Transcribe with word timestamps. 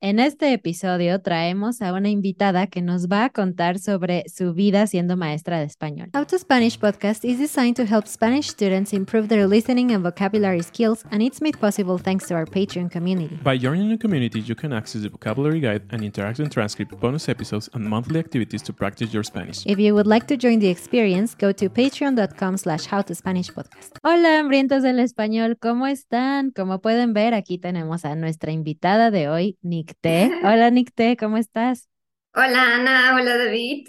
En 0.00 0.20
este 0.20 0.52
episodio 0.52 1.20
traemos 1.22 1.82
a 1.82 1.92
una 1.92 2.08
invitada 2.08 2.68
que 2.68 2.80
nos 2.82 3.08
va 3.08 3.24
a 3.24 3.30
contar 3.30 3.80
sobre 3.80 4.22
su 4.28 4.54
vida 4.54 4.86
siendo 4.86 5.16
maestra 5.16 5.58
de 5.58 5.64
español. 5.64 6.08
How 6.14 6.24
to 6.24 6.38
Spanish 6.38 6.78
podcast 6.78 7.24
is 7.24 7.40
designed 7.40 7.74
to 7.74 7.82
help 7.82 8.06
Spanish 8.06 8.46
students 8.48 8.92
improve 8.92 9.26
their 9.26 9.48
listening 9.48 9.90
and 9.90 10.04
vocabulary 10.04 10.62
skills, 10.62 11.04
and 11.10 11.20
it's 11.20 11.42
made 11.42 11.58
possible 11.58 11.98
thanks 12.00 12.28
to 12.28 12.36
our 12.36 12.46
Patreon 12.46 12.92
community. 12.92 13.40
By 13.42 13.58
joining 13.58 13.88
the 13.88 13.98
community, 13.98 14.38
you 14.38 14.54
can 14.54 14.72
access 14.72 15.02
the 15.02 15.08
vocabulary 15.08 15.58
guide 15.58 15.82
and 15.90 16.02
interactive 16.02 16.48
transcript, 16.48 16.96
bonus 17.00 17.28
episodes, 17.28 17.68
and 17.74 17.84
monthly 17.84 18.20
activities 18.20 18.62
to 18.62 18.72
practice 18.72 19.12
your 19.12 19.24
Spanish. 19.24 19.66
If 19.66 19.80
you 19.80 19.96
would 19.96 20.06
like 20.06 20.28
to 20.28 20.36
join 20.36 20.60
the 20.60 20.68
experience, 20.68 21.34
go 21.34 21.50
to 21.54 21.68
patreon.com 21.68 22.56
slash 22.56 22.86
howtospanishpodcast. 22.86 23.98
Hola, 24.04 24.38
hambrientos 24.38 24.84
del 24.84 25.00
español, 25.00 25.58
¿cómo 25.58 25.88
están? 25.88 26.52
Como 26.52 26.78
pueden 26.80 27.14
ver, 27.14 27.34
aquí 27.34 27.58
tenemos 27.58 28.04
a 28.04 28.14
nuestra 28.14 28.52
invitada 28.52 29.10
de 29.10 29.28
hoy, 29.28 29.58
Nick 29.62 29.87
Nicté. 29.88 30.30
Hola 30.44 30.70
Nicté, 30.70 31.16
¿cómo 31.16 31.36
estás? 31.36 31.88
Hola 32.34 32.74
Ana, 32.76 33.14
hola 33.16 33.36
David. 33.36 33.86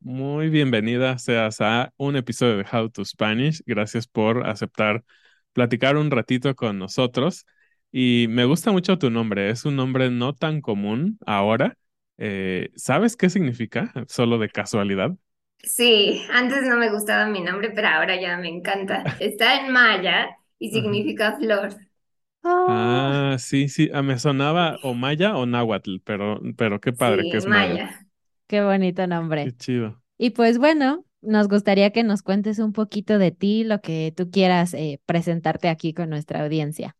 Muy 0.00 0.48
bienvenida 0.50 1.16
seas 1.18 1.60
a 1.60 1.92
un 1.96 2.16
episodio 2.16 2.56
de 2.56 2.64
How 2.72 2.90
to 2.90 3.04
Spanish. 3.04 3.62
Gracias 3.66 4.06
por 4.08 4.46
aceptar 4.48 5.04
platicar 5.52 5.96
un 5.96 6.10
ratito 6.10 6.54
con 6.56 6.78
nosotros. 6.78 7.46
Y 7.92 8.26
me 8.30 8.44
gusta 8.44 8.72
mucho 8.72 8.98
tu 8.98 9.10
nombre, 9.10 9.50
es 9.50 9.64
un 9.64 9.76
nombre 9.76 10.10
no 10.10 10.34
tan 10.34 10.60
común 10.60 11.18
ahora. 11.26 11.76
Eh, 12.18 12.70
¿sabes 12.76 13.16
qué 13.16 13.30
significa? 13.30 13.92
Solo 14.08 14.38
de 14.38 14.48
casualidad. 14.50 15.12
Sí, 15.64 16.24
antes 16.30 16.62
no 16.64 16.76
me 16.76 16.90
gustaba 16.90 17.26
mi 17.26 17.40
nombre, 17.40 17.70
pero 17.70 17.88
ahora 17.88 18.20
ya 18.20 18.36
me 18.36 18.48
encanta. 18.48 19.14
Está 19.20 19.56
en 19.64 19.72
maya 19.72 20.36
y 20.58 20.70
significa 20.72 21.36
flor. 21.38 21.76
Ah, 22.66 23.36
sí, 23.40 23.68
sí, 23.68 23.90
ah, 23.92 24.02
me 24.02 24.18
sonaba 24.18 24.78
o 24.82 24.94
maya 24.94 25.36
o 25.36 25.46
náhuatl, 25.46 25.96
pero, 26.04 26.40
pero 26.56 26.80
qué 26.80 26.92
padre 26.92 27.26
que 27.26 27.36
es 27.36 27.46
maya. 27.48 28.06
Qué 28.46 28.62
bonito 28.62 29.06
nombre. 29.06 29.52
Qué 29.52 29.56
chido. 29.56 30.02
Y 30.18 30.30
pues 30.30 30.58
bueno, 30.58 31.04
nos 31.22 31.48
gustaría 31.48 31.92
que 31.92 32.04
nos 32.04 32.22
cuentes 32.22 32.58
un 32.58 32.72
poquito 32.72 33.18
de 33.18 33.32
ti, 33.32 33.64
lo 33.64 33.80
que 33.80 34.12
tú 34.16 34.30
quieras 34.30 34.74
eh, 34.74 35.00
presentarte 35.06 35.68
aquí 35.68 35.94
con 35.94 36.10
nuestra 36.10 36.42
audiencia. 36.44 36.96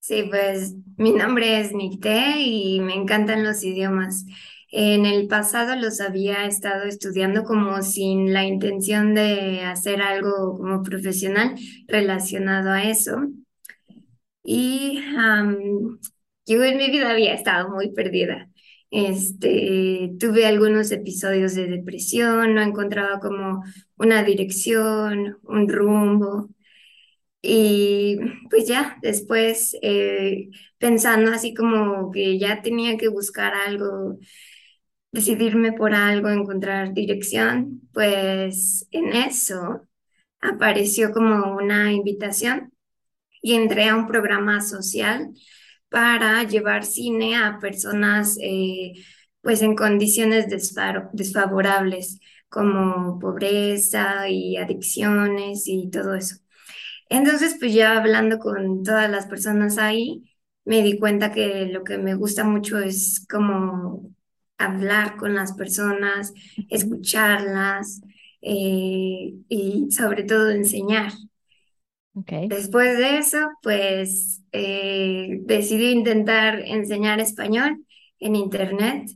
Sí, 0.00 0.24
pues 0.30 0.74
mi 0.96 1.12
nombre 1.12 1.60
es 1.60 1.72
Nicté 1.74 2.40
y 2.40 2.80
me 2.80 2.94
encantan 2.94 3.44
los 3.44 3.62
idiomas. 3.64 4.24
En 4.70 5.06
el 5.06 5.26
pasado 5.28 5.76
los 5.76 6.00
había 6.00 6.46
estado 6.46 6.84
estudiando 6.84 7.44
como 7.44 7.82
sin 7.82 8.32
la 8.32 8.44
intención 8.44 9.14
de 9.14 9.62
hacer 9.62 10.00
algo 10.02 10.56
como 10.58 10.82
profesional 10.82 11.54
relacionado 11.88 12.70
a 12.70 12.84
eso. 12.84 13.16
Y 14.50 14.98
yo 16.46 16.64
en 16.64 16.78
mi 16.78 16.90
vida 16.90 17.10
había 17.10 17.34
estado 17.34 17.68
muy 17.70 17.92
perdida. 17.92 18.48
Este, 18.90 20.12
tuve 20.18 20.46
algunos 20.46 20.90
episodios 20.90 21.54
de 21.54 21.66
depresión, 21.66 22.54
no 22.54 22.62
encontraba 22.62 23.20
como 23.20 23.62
una 23.98 24.22
dirección, 24.22 25.38
un 25.42 25.68
rumbo. 25.68 26.48
Y 27.42 28.18
pues 28.50 28.66
ya, 28.66 28.98
después 29.02 29.76
eh, 29.82 30.48
pensando 30.78 31.30
así 31.32 31.52
como 31.54 32.10
que 32.10 32.38
ya 32.38 32.62
tenía 32.62 32.96
que 32.96 33.08
buscar 33.08 33.52
algo, 33.54 34.18
decidirme 35.12 35.72
por 35.72 35.94
algo, 35.94 36.30
encontrar 36.30 36.94
dirección, 36.94 37.82
pues 37.92 38.88
en 38.92 39.12
eso 39.14 39.86
apareció 40.40 41.12
como 41.12 41.56
una 41.56 41.92
invitación 41.92 42.72
y 43.42 43.54
entré 43.54 43.88
a 43.88 43.96
un 43.96 44.06
programa 44.06 44.60
social 44.60 45.30
para 45.88 46.42
llevar 46.44 46.84
cine 46.84 47.36
a 47.36 47.58
personas 47.60 48.36
eh, 48.42 48.92
pues 49.40 49.62
en 49.62 49.74
condiciones 49.76 50.46
desfavorables 51.12 52.20
como 52.48 53.18
pobreza 53.18 54.28
y 54.28 54.56
adicciones 54.56 55.64
y 55.66 55.90
todo 55.90 56.14
eso. 56.14 56.36
Entonces, 57.08 57.56
pues 57.58 57.74
ya 57.74 57.96
hablando 57.98 58.38
con 58.38 58.82
todas 58.82 59.10
las 59.10 59.26
personas 59.26 59.78
ahí, 59.78 60.24
me 60.64 60.82
di 60.82 60.98
cuenta 60.98 61.32
que 61.32 61.66
lo 61.66 61.84
que 61.84 61.98
me 61.98 62.14
gusta 62.14 62.44
mucho 62.44 62.78
es 62.78 63.24
como 63.28 64.14
hablar 64.58 65.16
con 65.16 65.34
las 65.34 65.52
personas, 65.54 66.32
escucharlas 66.68 68.02
eh, 68.42 69.34
y 69.48 69.88
sobre 69.90 70.24
todo 70.24 70.50
enseñar. 70.50 71.12
Después 72.48 72.98
de 72.98 73.18
eso, 73.18 73.38
pues 73.62 74.42
eh, 74.52 75.38
decidí 75.42 75.90
intentar 75.90 76.60
enseñar 76.60 77.20
español 77.20 77.84
en 78.18 78.36
internet 78.36 79.10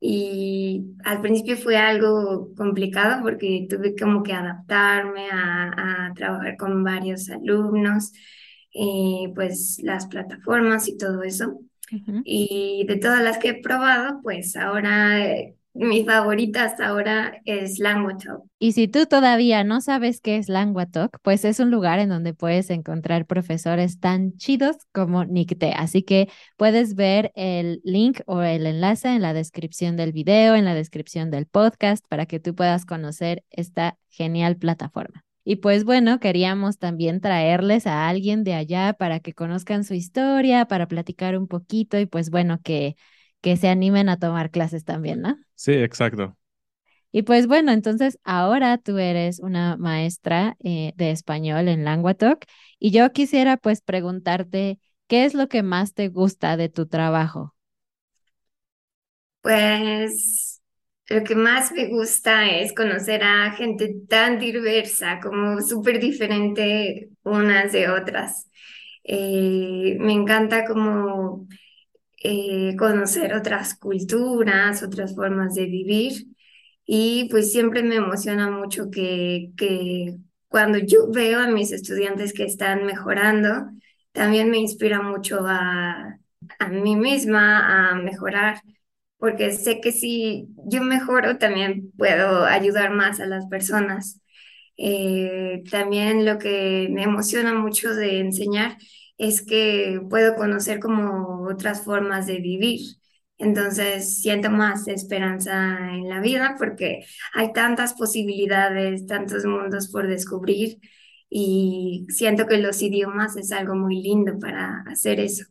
y 0.00 0.94
al 1.04 1.20
principio 1.20 1.56
fue 1.56 1.76
algo 1.76 2.54
complicado 2.54 3.22
porque 3.22 3.66
tuve 3.68 3.96
como 3.96 4.22
que 4.22 4.32
adaptarme 4.32 5.28
a, 5.32 6.12
trabajar 6.14 6.56
con 6.56 6.84
varios 6.84 7.28
alumnos, 7.30 8.12
y 8.70 9.32
pues 9.34 9.80
las 9.82 10.06
plataformas 10.06 10.88
y 10.88 10.96
todo 10.96 11.22
eso. 11.22 11.60
Y 12.24 12.84
de 12.88 12.96
todas 12.96 13.22
las 13.22 13.38
que 13.38 13.50
he 13.50 13.62
probado, 13.62 14.20
pues 14.22 14.56
ahora 14.56 15.24
eh, 15.24 15.55
mi 15.76 16.04
favorita 16.04 16.64
hasta 16.64 16.86
ahora 16.86 17.40
es 17.44 17.78
Languatalk. 17.78 18.42
Y 18.58 18.72
si 18.72 18.88
tú 18.88 19.06
todavía 19.06 19.62
no 19.64 19.80
sabes 19.80 20.20
qué 20.20 20.36
es 20.36 20.48
Languatalk, 20.48 21.18
pues 21.22 21.44
es 21.44 21.60
un 21.60 21.70
lugar 21.70 21.98
en 21.98 22.08
donde 22.08 22.32
puedes 22.32 22.70
encontrar 22.70 23.26
profesores 23.26 24.00
tan 24.00 24.36
chidos 24.36 24.76
como 24.92 25.24
Nicte. 25.24 25.72
Así 25.72 26.02
que 26.02 26.28
puedes 26.56 26.94
ver 26.94 27.32
el 27.34 27.80
link 27.84 28.20
o 28.26 28.40
el 28.42 28.66
enlace 28.66 29.08
en 29.08 29.22
la 29.22 29.34
descripción 29.34 29.96
del 29.96 30.12
video, 30.12 30.54
en 30.54 30.64
la 30.64 30.74
descripción 30.74 31.30
del 31.30 31.46
podcast, 31.46 32.04
para 32.08 32.26
que 32.26 32.40
tú 32.40 32.54
puedas 32.54 32.86
conocer 32.86 33.44
esta 33.50 33.98
genial 34.08 34.56
plataforma. 34.56 35.22
Y 35.44 35.56
pues 35.56 35.84
bueno, 35.84 36.18
queríamos 36.18 36.78
también 36.78 37.20
traerles 37.20 37.86
a 37.86 38.08
alguien 38.08 38.42
de 38.42 38.54
allá 38.54 38.94
para 38.94 39.20
que 39.20 39.32
conozcan 39.32 39.84
su 39.84 39.94
historia, 39.94 40.64
para 40.64 40.88
platicar 40.88 41.38
un 41.38 41.46
poquito 41.46 42.00
y 42.00 42.06
pues 42.06 42.30
bueno, 42.30 42.60
que, 42.64 42.96
que 43.46 43.56
se 43.56 43.68
animen 43.68 44.08
a 44.10 44.18
tomar 44.18 44.50
clases 44.50 44.84
también, 44.84 45.22
¿no? 45.22 45.38
Sí, 45.54 45.72
exacto. 45.72 46.36
Y 47.12 47.22
pues 47.22 47.46
bueno, 47.46 47.72
entonces 47.72 48.18
ahora 48.24 48.78
tú 48.78 48.98
eres 48.98 49.40
una 49.40 49.76
maestra 49.76 50.56
eh, 50.62 50.92
de 50.96 51.10
español 51.12 51.68
en 51.68 51.84
Languatalk 51.84 52.46
y 52.78 52.90
yo 52.90 53.12
quisiera 53.12 53.56
pues 53.56 53.80
preguntarte, 53.80 54.80
¿qué 55.08 55.24
es 55.24 55.34
lo 55.34 55.48
que 55.48 55.62
más 55.62 55.94
te 55.94 56.08
gusta 56.08 56.56
de 56.56 56.68
tu 56.68 56.86
trabajo? 56.86 57.54
Pues 59.42 60.62
lo 61.08 61.22
que 61.24 61.36
más 61.36 61.70
me 61.72 61.86
gusta 61.88 62.50
es 62.50 62.72
conocer 62.74 63.22
a 63.22 63.52
gente 63.52 63.94
tan 64.08 64.38
diversa, 64.40 65.20
como 65.22 65.60
súper 65.62 66.00
diferente 66.00 67.10
unas 67.22 67.72
de 67.72 67.88
otras. 67.90 68.50
Eh, 69.04 69.96
me 70.00 70.12
encanta 70.12 70.64
como 70.66 71.46
eh, 72.28 72.74
conocer 72.76 73.34
otras 73.34 73.76
culturas, 73.76 74.82
otras 74.82 75.14
formas 75.14 75.54
de 75.54 75.66
vivir 75.66 76.26
y 76.84 77.28
pues 77.30 77.52
siempre 77.52 77.82
me 77.84 77.96
emociona 77.96 78.50
mucho 78.50 78.90
que, 78.90 79.52
cuando 80.48 80.78
yo 80.78 81.08
veo 81.12 81.38
a 81.40 81.48
mis 81.48 81.70
estudiantes 81.72 82.32
que 82.32 82.44
están 82.44 82.84
mejorando, 82.84 83.68
también 84.12 84.50
me 84.50 84.58
inspira 84.58 85.02
mucho 85.02 85.40
a, 85.46 86.18
a 86.58 86.68
mí 86.68 86.96
misma 86.96 87.90
a 87.92 87.94
mejorar 87.94 88.60
porque 89.18 89.52
sé 89.52 89.80
que 89.80 89.92
si 89.92 90.48
yo 90.66 90.82
mejoro 90.82 91.38
también 91.38 91.92
puedo 91.96 92.44
ayudar 92.44 92.90
más 92.90 93.20
a 93.20 93.26
las 93.26 93.46
personas. 93.46 94.20
Eh, 94.76 95.62
también 95.70 96.26
lo 96.26 96.38
que 96.38 96.88
me 96.90 97.04
emociona 97.04 97.54
mucho 97.54 97.94
de 97.94 98.20
enseñar 98.20 98.76
es 99.18 99.42
que 99.44 100.00
puedo 100.10 100.36
conocer 100.36 100.80
como 100.80 101.44
otras 101.48 101.82
formas 101.84 102.26
de 102.26 102.38
vivir. 102.40 102.80
Entonces 103.38 104.20
siento 104.20 104.50
más 104.50 104.88
esperanza 104.88 105.52
en 105.92 106.08
la 106.08 106.20
vida 106.20 106.56
porque 106.58 107.04
hay 107.34 107.52
tantas 107.52 107.94
posibilidades, 107.94 109.06
tantos 109.06 109.44
mundos 109.44 109.88
por 109.90 110.06
descubrir 110.08 110.78
y 111.28 112.06
siento 112.08 112.46
que 112.46 112.58
los 112.58 112.80
idiomas 112.82 113.36
es 113.36 113.52
algo 113.52 113.74
muy 113.74 114.02
lindo 114.02 114.38
para 114.38 114.82
hacer 114.88 115.20
eso. 115.20 115.44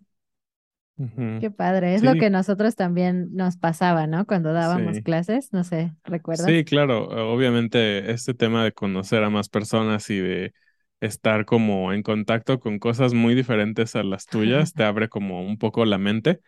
Qué 1.40 1.52
padre, 1.52 1.96
es 1.96 2.04
lo 2.04 2.16
que 2.18 2.30
nosotros 2.30 2.76
también 2.76 3.30
nos 3.34 3.58
pasaba, 3.58 4.08
¿no? 4.08 4.26
Cuando 4.26 4.54
dábamos 4.54 5.00
Sí. 5.00 5.02
clases, 5.02 5.52
no 5.54 5.64
sé, 5.64 5.94
¿recuerdas? 6.06 6.56
Sí, 6.56 6.66
claro, 6.66 7.06
obviamente 7.34 8.12
este 8.12 8.34
tema 8.34 8.64
de 8.66 8.74
conocer 8.74 9.24
a 9.24 9.30
más 9.30 9.48
personas 9.48 10.10
y 10.10 10.20
de 10.20 10.54
estar 11.02 11.46
como 11.46 11.94
en 11.94 12.04
contacto 12.04 12.60
con 12.60 12.80
cosas 12.80 13.14
muy 13.14 13.36
diferentes 13.36 13.96
a 13.96 14.04
las 14.04 14.28
tuyas 14.30 14.74
te 14.74 14.84
abre 14.86 15.10
como 15.10 15.42
un 15.46 15.58
poco 15.58 15.86
la 15.86 15.98
mente. 15.98 16.40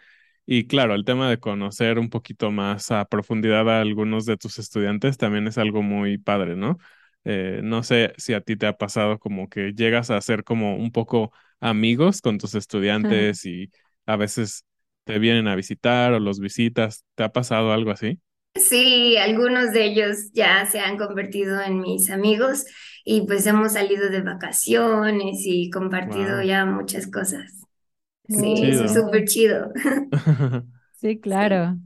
Y 0.46 0.68
claro, 0.68 0.96
el 0.96 1.04
tema 1.06 1.30
de 1.30 1.40
conocer 1.40 2.00
un 2.00 2.10
poquito 2.10 2.52
más 2.52 2.92
a 2.92 3.06
profundidad 3.06 3.70
a 3.70 3.82
algunos 3.82 4.26
de 4.26 4.38
tus 4.38 4.60
estudiantes 4.60 5.18
también 5.18 5.48
es 5.48 5.58
algo 5.58 5.82
muy 5.84 6.18
padre, 6.18 6.56
¿no? 6.56 6.78
Eh, 7.26 7.60
no 7.64 7.84
sé 7.84 8.14
si 8.18 8.34
a 8.34 8.42
ti 8.42 8.56
te 8.56 8.68
ha 8.68 8.78
pasado 8.78 9.20
como 9.20 9.50
que 9.50 9.74
llegas 9.74 10.10
a 10.12 10.22
ser 10.22 10.44
como 10.46 10.78
un 10.78 10.92
poco 10.92 11.32
amigos 11.60 12.22
con 12.22 12.38
tus 12.38 12.56
estudiantes 12.56 13.46
y 13.46 13.70
a 14.06 14.16
veces 14.16 14.66
te 15.04 15.20
vienen 15.20 15.48
a 15.50 15.56
visitar 15.56 16.14
o 16.14 16.20
los 16.20 16.40
visitas. 16.40 17.04
¿Te 17.16 17.24
ha 17.24 17.32
pasado 17.34 17.74
algo 17.74 17.92
así? 17.92 18.20
Sí, 18.59 19.18
algunos 19.18 19.71
de 19.74 19.86
ellos 19.86 20.31
ya 20.33 20.65
se 20.65 20.80
han 20.80 20.98
convertido 20.98 21.62
en 21.62 21.80
mis 21.81 22.09
amigos 22.09 22.65
y 23.06 23.21
pues 23.27 23.45
hemos 23.48 23.74
salido 23.74 24.09
de 24.09 24.21
vacaciones 24.21 25.38
y 25.45 25.69
compartido 25.69 26.42
Wow. 26.42 26.44
ya 26.44 26.65
muchas 26.65 27.07
cosas. 27.07 27.51
Sí, 28.30 28.54
Chido. 28.56 28.86
es 28.86 28.94
súper 28.94 29.25
chido. 29.27 29.71
Sí, 30.92 31.19
claro, 31.19 31.77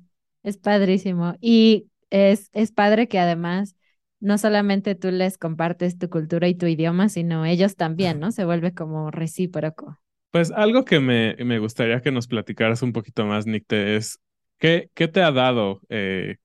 es 0.44 0.57
padrísimo. 0.57 1.35
Y 1.41 1.89
es, 2.09 2.50
es 2.53 2.71
padre 2.71 3.07
que 3.07 3.19
además 3.19 3.75
no 4.19 4.38
solamente 4.38 4.95
tú 4.95 5.12
les 5.12 5.38
compartes 5.38 5.97
tu 5.97 6.09
cultura 6.09 6.47
y 6.47 6.56
tu 6.56 6.65
idioma, 6.67 7.09
sino 7.09 7.45
ellos 7.45 7.75
también, 7.75 8.19
¿no? 8.19 8.31
Se 8.31 8.45
vuelve 8.45 8.74
como 8.74 9.12
recíproco. 9.12 10.00
Pues 10.31 10.51
algo 10.51 10.85
que 10.85 11.00
me, 11.00 11.35
me 11.44 11.59
gustaría 11.59 12.01
que 12.01 12.12
nos 12.12 12.27
platicaras 12.27 12.81
un 12.83 12.94
poquito 12.94 13.25
más, 13.25 13.45
Nicte, 13.47 13.97
es 13.97 14.19
¿qué, 14.59 14.89
qué 14.94 15.07
te 15.09 15.21
ha 15.21 15.31
dado 15.31 15.81
eh, 15.89 16.38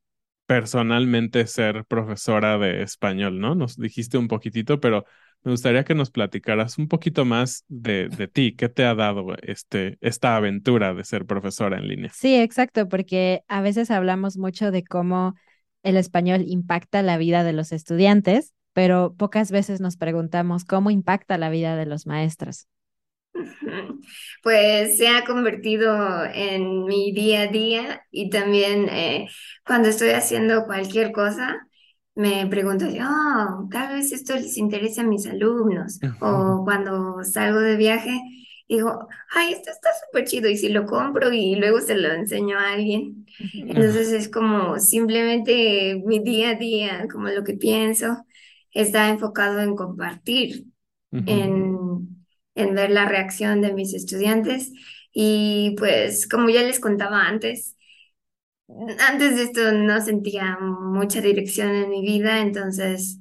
personalmente 0.46 1.46
ser 1.46 1.84
profesora 1.84 2.58
de 2.58 2.82
español, 2.82 3.40
¿no? 3.40 3.54
Nos 3.54 3.76
dijiste 3.76 4.18
un 4.18 4.28
poquitito, 4.28 4.80
pero 4.80 5.04
me 5.42 5.52
gustaría 5.52 5.84
que 5.84 5.94
nos 5.94 6.10
platicaras 6.10 6.78
un 6.78 6.88
poquito 6.88 7.24
más 7.24 7.64
de, 7.68 8.08
de 8.08 8.28
ti. 8.28 8.54
¿Qué 8.56 8.68
te 8.68 8.84
ha 8.84 8.94
dado 8.94 9.36
este, 9.42 9.98
esta 10.00 10.36
aventura 10.36 10.94
de 10.94 11.04
ser 11.04 11.26
profesora 11.26 11.78
en 11.78 11.88
línea? 11.88 12.12
Sí, 12.14 12.34
exacto, 12.36 12.88
porque 12.88 13.42
a 13.48 13.60
veces 13.60 13.90
hablamos 13.90 14.38
mucho 14.38 14.70
de 14.70 14.84
cómo 14.84 15.34
el 15.82 15.96
español 15.96 16.44
impacta 16.46 17.02
la 17.02 17.18
vida 17.18 17.44
de 17.44 17.52
los 17.52 17.72
estudiantes, 17.72 18.54
pero 18.72 19.14
pocas 19.14 19.50
veces 19.50 19.80
nos 19.80 19.96
preguntamos 19.96 20.64
cómo 20.64 20.90
impacta 20.90 21.38
la 21.38 21.48
vida 21.50 21.76
de 21.76 21.86
los 21.86 22.06
maestros. 22.06 22.66
Pues 24.42 24.96
se 24.96 25.08
ha 25.08 25.24
convertido 25.24 26.24
en 26.24 26.84
mi 26.84 27.12
día 27.12 27.42
a 27.42 27.46
día 27.48 28.02
y 28.10 28.30
también 28.30 28.88
eh, 28.88 29.28
cuando 29.64 29.88
estoy 29.88 30.10
haciendo 30.10 30.64
cualquier 30.64 31.12
cosa, 31.12 31.66
me 32.14 32.46
pregunto, 32.46 32.86
oh, 32.86 33.68
tal 33.70 33.94
vez 33.94 34.12
esto 34.12 34.34
les 34.34 34.56
interesa 34.56 35.02
a 35.02 35.06
mis 35.06 35.26
alumnos. 35.26 35.98
O 36.20 36.62
cuando 36.64 37.22
salgo 37.24 37.60
de 37.60 37.76
viaje, 37.76 38.18
digo, 38.68 39.06
ay, 39.30 39.52
esto 39.52 39.70
está 39.70 39.90
súper 40.06 40.24
chido 40.26 40.48
y 40.48 40.56
si 40.56 40.70
lo 40.70 40.86
compro 40.86 41.32
y 41.32 41.56
luego 41.56 41.80
se 41.80 41.96
lo 41.96 42.12
enseño 42.12 42.58
a 42.58 42.72
alguien. 42.72 43.26
Entonces 43.52 44.12
es 44.12 44.28
como 44.30 44.78
simplemente 44.78 46.00
mi 46.04 46.20
día 46.20 46.50
a 46.50 46.54
día, 46.54 47.06
como 47.12 47.28
lo 47.28 47.44
que 47.44 47.54
pienso, 47.54 48.24
está 48.72 49.08
enfocado 49.08 49.60
en 49.60 49.76
compartir 49.76 50.66
en, 51.12 51.65
en 52.56 52.74
ver 52.74 52.90
la 52.90 53.06
reacción 53.06 53.60
de 53.62 53.72
mis 53.74 53.94
estudiantes. 53.94 54.72
Y 55.12 55.74
pues 55.78 56.28
como 56.28 56.50
ya 56.50 56.62
les 56.62 56.80
contaba 56.80 57.22
antes, 57.26 57.76
antes 59.08 59.36
de 59.36 59.42
esto 59.44 59.72
no 59.72 60.00
sentía 60.00 60.58
mucha 60.60 61.20
dirección 61.20 61.70
en 61.70 61.90
mi 61.90 62.02
vida, 62.02 62.40
entonces 62.40 63.18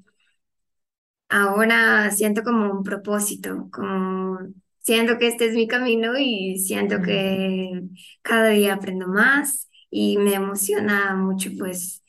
ahora 1.29 2.11
siento 2.11 2.43
como 2.43 2.71
un 2.71 2.83
propósito, 2.83 3.69
como 3.71 4.39
siento 4.79 5.17
que 5.17 5.27
este 5.27 5.45
es 5.47 5.55
mi 5.55 5.67
camino 5.67 6.13
y 6.17 6.57
siento 6.59 7.01
que 7.01 7.83
cada 8.21 8.49
día 8.49 8.75
aprendo 8.75 9.07
más 9.07 9.69
y 9.89 10.17
me 10.17 10.33
emociona 10.35 11.15
mucho 11.15 11.49
pues 11.57 12.03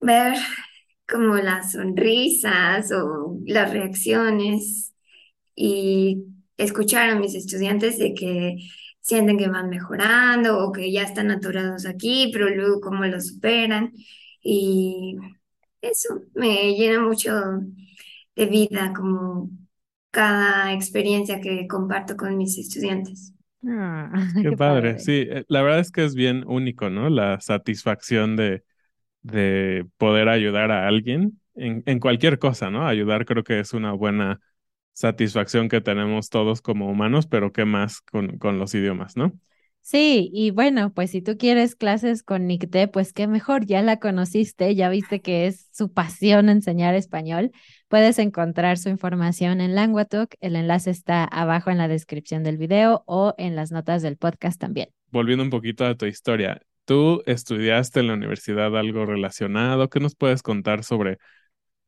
ver 0.00 0.34
como 1.08 1.36
las 1.36 1.72
sonrisas 1.72 2.92
o 2.92 3.38
las 3.46 3.72
reacciones 3.72 4.94
y 5.60 6.24
escuchar 6.56 7.10
a 7.10 7.16
mis 7.18 7.34
estudiantes 7.34 7.98
de 7.98 8.14
que 8.14 8.56
sienten 9.00 9.38
que 9.38 9.48
van 9.48 9.70
mejorando 9.70 10.58
o 10.64 10.72
que 10.72 10.92
ya 10.92 11.02
están 11.02 11.30
atorados 11.30 11.86
aquí, 11.86 12.30
pero 12.32 12.48
luego 12.50 12.80
cómo 12.80 13.04
lo 13.06 13.20
superan. 13.20 13.92
Y 14.42 15.16
eso 15.82 16.22
me 16.34 16.74
llena 16.76 17.00
mucho 17.02 17.32
de 18.36 18.46
vida, 18.46 18.92
como 18.96 19.50
cada 20.10 20.72
experiencia 20.72 21.40
que 21.40 21.66
comparto 21.68 22.16
con 22.16 22.36
mis 22.38 22.58
estudiantes. 22.58 23.32
Ah, 23.66 24.10
Qué 24.40 24.52
padre. 24.52 24.98
Sí, 24.98 25.26
eh, 25.28 25.44
la 25.48 25.62
verdad 25.62 25.80
es 25.80 25.90
que 25.90 26.04
es 26.04 26.14
bien 26.14 26.44
único, 26.46 26.90
¿no? 26.90 27.10
La 27.10 27.40
satisfacción 27.40 28.36
de, 28.36 28.62
de 29.22 29.86
poder 29.98 30.28
ayudar 30.28 30.70
a 30.72 30.88
alguien 30.88 31.40
en, 31.56 31.82
en 31.86 32.00
cualquier 32.00 32.38
cosa, 32.38 32.70
¿no? 32.70 32.86
Ayudar 32.88 33.26
creo 33.26 33.44
que 33.44 33.60
es 33.60 33.74
una 33.74 33.92
buena 33.92 34.40
satisfacción 34.98 35.68
que 35.68 35.80
tenemos 35.80 36.28
todos 36.28 36.60
como 36.60 36.90
humanos, 36.90 37.28
pero 37.28 37.52
qué 37.52 37.64
más 37.64 38.00
con, 38.00 38.36
con 38.38 38.58
los 38.58 38.74
idiomas, 38.74 39.16
¿no? 39.16 39.32
Sí, 39.80 40.28
y 40.34 40.50
bueno, 40.50 40.92
pues 40.92 41.12
si 41.12 41.22
tú 41.22 41.38
quieres 41.38 41.76
clases 41.76 42.24
con 42.24 42.48
Nicté, 42.48 42.88
pues 42.88 43.12
qué 43.12 43.28
mejor, 43.28 43.64
ya 43.64 43.80
la 43.80 44.00
conociste, 44.00 44.74
ya 44.74 44.88
viste 44.88 45.20
que 45.20 45.46
es 45.46 45.68
su 45.72 45.92
pasión 45.92 46.48
enseñar 46.48 46.96
español. 46.96 47.52
Puedes 47.86 48.18
encontrar 48.18 48.76
su 48.76 48.88
información 48.88 49.60
en 49.60 49.76
Languatalk, 49.76 50.34
el 50.40 50.56
enlace 50.56 50.90
está 50.90 51.24
abajo 51.24 51.70
en 51.70 51.78
la 51.78 51.86
descripción 51.86 52.42
del 52.42 52.58
video 52.58 53.04
o 53.06 53.34
en 53.38 53.54
las 53.54 53.70
notas 53.70 54.02
del 54.02 54.16
podcast 54.16 54.60
también. 54.60 54.88
Volviendo 55.12 55.44
un 55.44 55.50
poquito 55.50 55.86
a 55.86 55.94
tu 55.94 56.06
historia, 56.06 56.60
¿tú 56.84 57.22
estudiaste 57.24 58.00
en 58.00 58.08
la 58.08 58.14
universidad 58.14 58.76
algo 58.76 59.06
relacionado? 59.06 59.88
¿Qué 59.88 60.00
nos 60.00 60.16
puedes 60.16 60.42
contar 60.42 60.82
sobre 60.82 61.18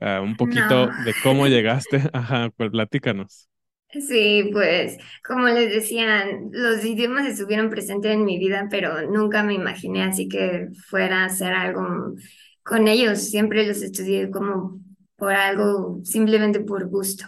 ah, 0.00 0.20
un 0.22 0.36
poquito 0.36 0.90
No. 0.90 0.96
de 0.96 1.14
cómo 1.16 1.46
llegaste? 1.46 2.02
Ajá, 2.12 2.50
pues 2.56 2.70
platícanos. 2.70 3.48
Sí, 3.92 4.50
pues 4.52 4.98
como 5.26 5.48
les 5.48 5.72
decía, 5.72 6.24
los 6.52 6.84
idiomas 6.84 7.26
estuvieron 7.26 7.70
presentes 7.70 8.12
en 8.12 8.24
mi 8.24 8.38
vida, 8.38 8.68
pero 8.70 9.10
nunca 9.10 9.42
me 9.42 9.54
imaginé 9.54 10.04
así 10.04 10.28
que 10.28 10.68
fuera 10.88 11.22
a 11.22 11.24
hacer 11.26 11.52
algo 11.52 12.14
con 12.62 12.86
ellos. 12.86 13.18
Siempre 13.20 13.66
los 13.66 13.82
estudié 13.82 14.30
como 14.30 14.80
por 15.16 15.32
algo, 15.32 16.00
simplemente 16.04 16.60
por 16.60 16.88
gusto. 16.88 17.24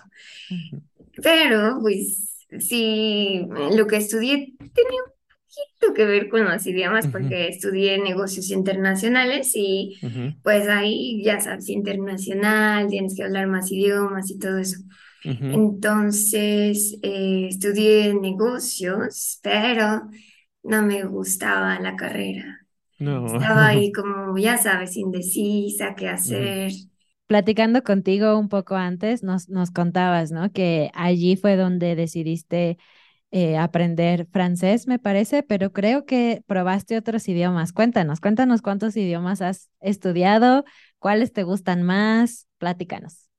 Pero 1.23 1.79
pues 1.81 2.47
sí, 2.59 3.47
lo 3.77 3.87
que 3.87 3.97
estudié 3.97 4.55
tenía 4.75 5.03
un 5.07 5.13
poquito 5.55 5.95
que 5.95 6.05
ver 6.07 6.29
con 6.29 6.45
los 6.45 6.67
idiomas 6.67 7.09
porque 7.09 7.49
estudié 7.49 7.99
negocios 7.99 8.51
internacionales 8.51 9.53
y 9.55 9.99
ujú, 10.03 10.35
pues 10.43 10.69
ahí 10.69 11.23
ya 11.25 11.41
sabes, 11.41 11.69
internacional, 11.69 12.89
tienes 12.89 13.15
que 13.17 13.23
hablar 13.25 13.47
más 13.49 13.71
idiomas 13.71 14.31
y 14.31 14.39
todo 14.39 14.59
eso. 14.59 14.79
ujú. 15.25 15.51
Entonces, 15.51 16.99
eh, 17.03 17.49
estudié 17.51 18.15
negocios, 18.15 19.39
pero 19.43 20.03
no 20.63 20.83
me 20.83 21.05
gustaba 21.05 21.79
la 21.81 21.97
carrera. 21.97 22.67
No. 22.99 23.27
Estaba 23.27 23.69
ahí 23.69 23.93
como, 23.93 24.39
ya 24.39 24.59
sabes, 24.59 24.97
indecisa, 24.97 25.95
qué 25.97 26.09
hacer. 26.09 26.73
Platicando 27.27 27.83
contigo 27.83 28.39
un 28.39 28.49
poco 28.49 28.75
antes, 28.75 29.23
nos, 29.23 29.49
nos 29.49 29.71
contabas, 29.71 30.33
¿no? 30.33 30.53
Que 30.53 30.91
allí 30.95 31.37
fue 31.37 31.57
donde 31.57 31.95
decidiste 31.97 32.79
eh, 33.33 33.57
aprender 33.57 34.27
francés, 34.31 34.87
me 34.87 34.99
parece, 34.99 35.43
pero 35.43 35.73
creo 35.73 36.05
que 36.05 36.43
probaste 36.47 36.99
otros 36.99 37.27
idiomas. 37.29 37.73
Cuéntanos, 37.73 38.21
cuéntanos 38.21 38.61
cuántos 38.61 38.95
idiomas 38.97 39.41
has 39.41 39.71
estudiado, 39.81 40.65
cuáles 40.99 41.33
te 41.33 41.43
gustan 41.43 41.83
más, 41.83 42.47
platícanos. 42.59 43.31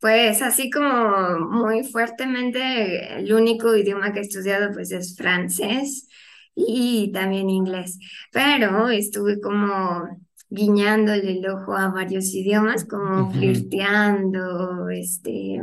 Pues 0.00 0.40
así 0.40 0.70
como 0.70 1.38
muy 1.38 1.84
fuertemente, 1.84 3.18
el 3.18 3.32
único 3.32 3.76
idioma 3.76 4.12
que 4.12 4.20
he 4.20 4.22
estudiado 4.22 4.72
pues 4.72 4.90
es 4.90 5.14
francés 5.16 6.08
y 6.54 7.12
también 7.12 7.50
inglés, 7.50 7.98
pero 8.32 8.88
estuve 8.88 9.38
como 9.40 10.08
guiñándole 10.48 11.38
el 11.38 11.46
ojo 11.48 11.76
a 11.76 11.88
varios 11.88 12.32
idiomas, 12.34 12.86
como 12.86 13.30
flirteando, 13.32 14.88
este, 14.88 15.60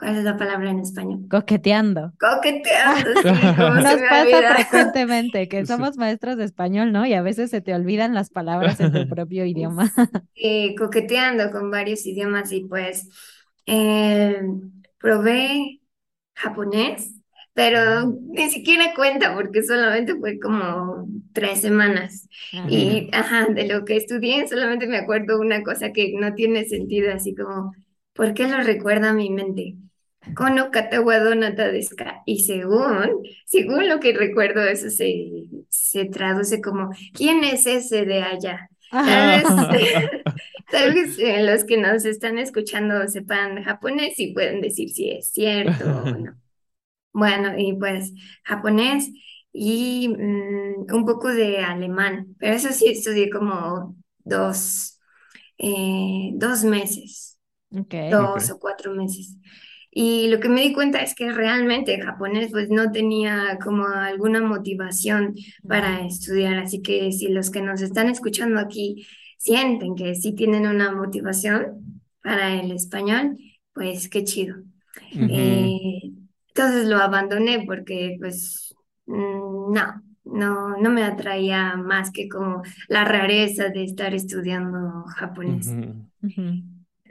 ¿cuál 0.00 0.16
es 0.18 0.24
la 0.24 0.38
palabra 0.38 0.70
en 0.70 0.80
español? 0.80 1.32
Coqueteando. 1.32 2.12
Coqueteando, 2.20 3.10
sí, 3.16 3.54
como 3.56 3.80
se 3.82 3.96
Nos 3.96 4.02
me 4.02 4.08
pasa 4.08 4.44
olvida. 4.48 4.54
frecuentemente 4.54 5.48
que 5.48 5.64
Sí. 5.64 5.66
somos 5.66 5.96
maestros 5.96 6.36
de 6.36 6.44
español, 6.44 6.92
¿no? 6.92 7.06
Y 7.06 7.14
a 7.14 7.22
veces 7.22 7.50
se 7.50 7.60
te 7.60 7.74
olvidan 7.74 8.14
las 8.14 8.30
palabras 8.30 8.80
en 8.80 8.92
tu 8.92 9.06
propio 9.08 9.44
idioma. 9.46 9.92
eh, 10.34 10.74
coqueteando 10.76 11.50
con 11.50 11.70
varios 11.70 12.06
idiomas 12.06 12.52
y 12.52 12.64
pues 12.66 13.08
eh, 13.66 14.40
probé 14.98 15.80
japonés, 16.34 17.14
pero 17.54 18.06
ni 18.06 18.50
siquiera 18.50 18.94
cuenta 18.94 19.34
porque 19.34 19.62
solamente 19.62 20.16
fue 20.16 20.38
como 20.40 21.06
tres 21.32 21.60
semanas. 21.60 22.28
Ajá. 22.52 22.68
Y 22.68 23.10
ajá, 23.12 23.46
de 23.48 23.66
lo 23.68 23.84
que 23.84 23.96
estudié 23.96 24.46
solamente 24.48 24.86
me 24.86 24.98
acuerdo 24.98 25.40
una 25.40 25.62
cosa 25.62 25.92
que 25.92 26.14
no 26.18 26.34
tiene 26.34 26.64
sentido, 26.66 27.12
así 27.14 27.34
como, 27.34 27.72
¿por 28.14 28.34
qué 28.34 28.48
lo 28.48 28.58
recuerda 28.62 29.12
mi 29.14 29.30
mente? 29.30 29.76
Kono 30.34 30.70
nata? 31.36 31.72
Y 32.26 32.40
según, 32.44 33.22
según 33.46 33.88
lo 33.88 34.00
que 34.00 34.12
recuerdo, 34.16 34.62
eso 34.64 34.90
se, 34.90 35.44
se 35.68 36.04
traduce 36.06 36.60
como, 36.60 36.90
¿quién 37.14 37.44
es 37.44 37.66
ese 37.66 38.04
de 38.04 38.22
allá? 38.22 38.68
Tal 39.02 39.30
vez, 39.30 39.56
tal 40.70 40.94
vez 40.94 41.18
eh, 41.18 41.42
los 41.44 41.64
que 41.64 41.76
nos 41.78 42.04
están 42.04 42.38
escuchando 42.38 43.06
sepan 43.08 43.62
japonés 43.64 44.18
y 44.18 44.32
pueden 44.34 44.60
decir 44.60 44.90
si 44.90 45.10
es 45.10 45.30
cierto 45.30 45.86
o 46.04 46.14
no. 46.18 46.34
Bueno, 47.12 47.54
y 47.58 47.74
pues 47.78 48.12
japonés 48.44 49.10
y 49.52 50.08
mm, 50.08 50.94
un 50.94 51.04
poco 51.06 51.28
de 51.28 51.58
alemán, 51.60 52.36
pero 52.38 52.54
eso 52.56 52.70
sí 52.72 52.88
estudié 52.88 53.30
como 53.30 53.96
dos, 54.20 54.98
eh, 55.58 56.32
dos 56.34 56.64
meses, 56.64 57.38
Ok. 57.72 57.94
dos 58.08 58.50
o 58.50 58.58
cuatro 58.60 58.94
meses. 58.94 59.36
Y 59.92 60.28
lo 60.28 60.38
que 60.38 60.48
me 60.48 60.60
di 60.60 60.72
cuenta 60.72 61.00
es 61.02 61.14
que 61.14 61.32
realmente 61.32 61.94
el 61.94 62.04
japonés 62.04 62.50
pues 62.52 62.70
no 62.70 62.92
tenía 62.92 63.58
como 63.62 63.88
alguna 63.88 64.40
motivación 64.40 65.34
para 65.66 66.06
estudiar, 66.06 66.58
así 66.58 66.80
que 66.80 67.10
si 67.10 67.28
los 67.28 67.50
que 67.50 67.60
nos 67.60 67.82
están 67.82 68.08
escuchando 68.08 68.60
aquí 68.60 69.06
sienten 69.36 69.96
que 69.96 70.14
sí 70.14 70.32
tienen 70.32 70.66
una 70.66 70.92
motivación 70.92 72.02
para 72.22 72.60
el 72.60 72.70
español, 72.70 73.36
pues 73.72 74.08
qué 74.08 74.22
chido. 74.22 74.56
Eh, 75.12 76.12
entonces 76.48 76.86
lo 76.86 76.98
abandoné 76.98 77.64
porque 77.66 78.16
pues 78.20 78.74
mm, 79.06 79.72
no, 79.72 80.02
no, 80.24 80.76
no 80.76 80.90
me 80.90 81.02
atraía 81.02 81.76
más 81.76 82.10
que 82.12 82.28
como 82.28 82.62
la 82.88 83.04
rareza 83.04 83.70
de 83.70 83.84
estar 83.84 84.14
estudiando 84.14 85.04
japonés. 85.16 85.72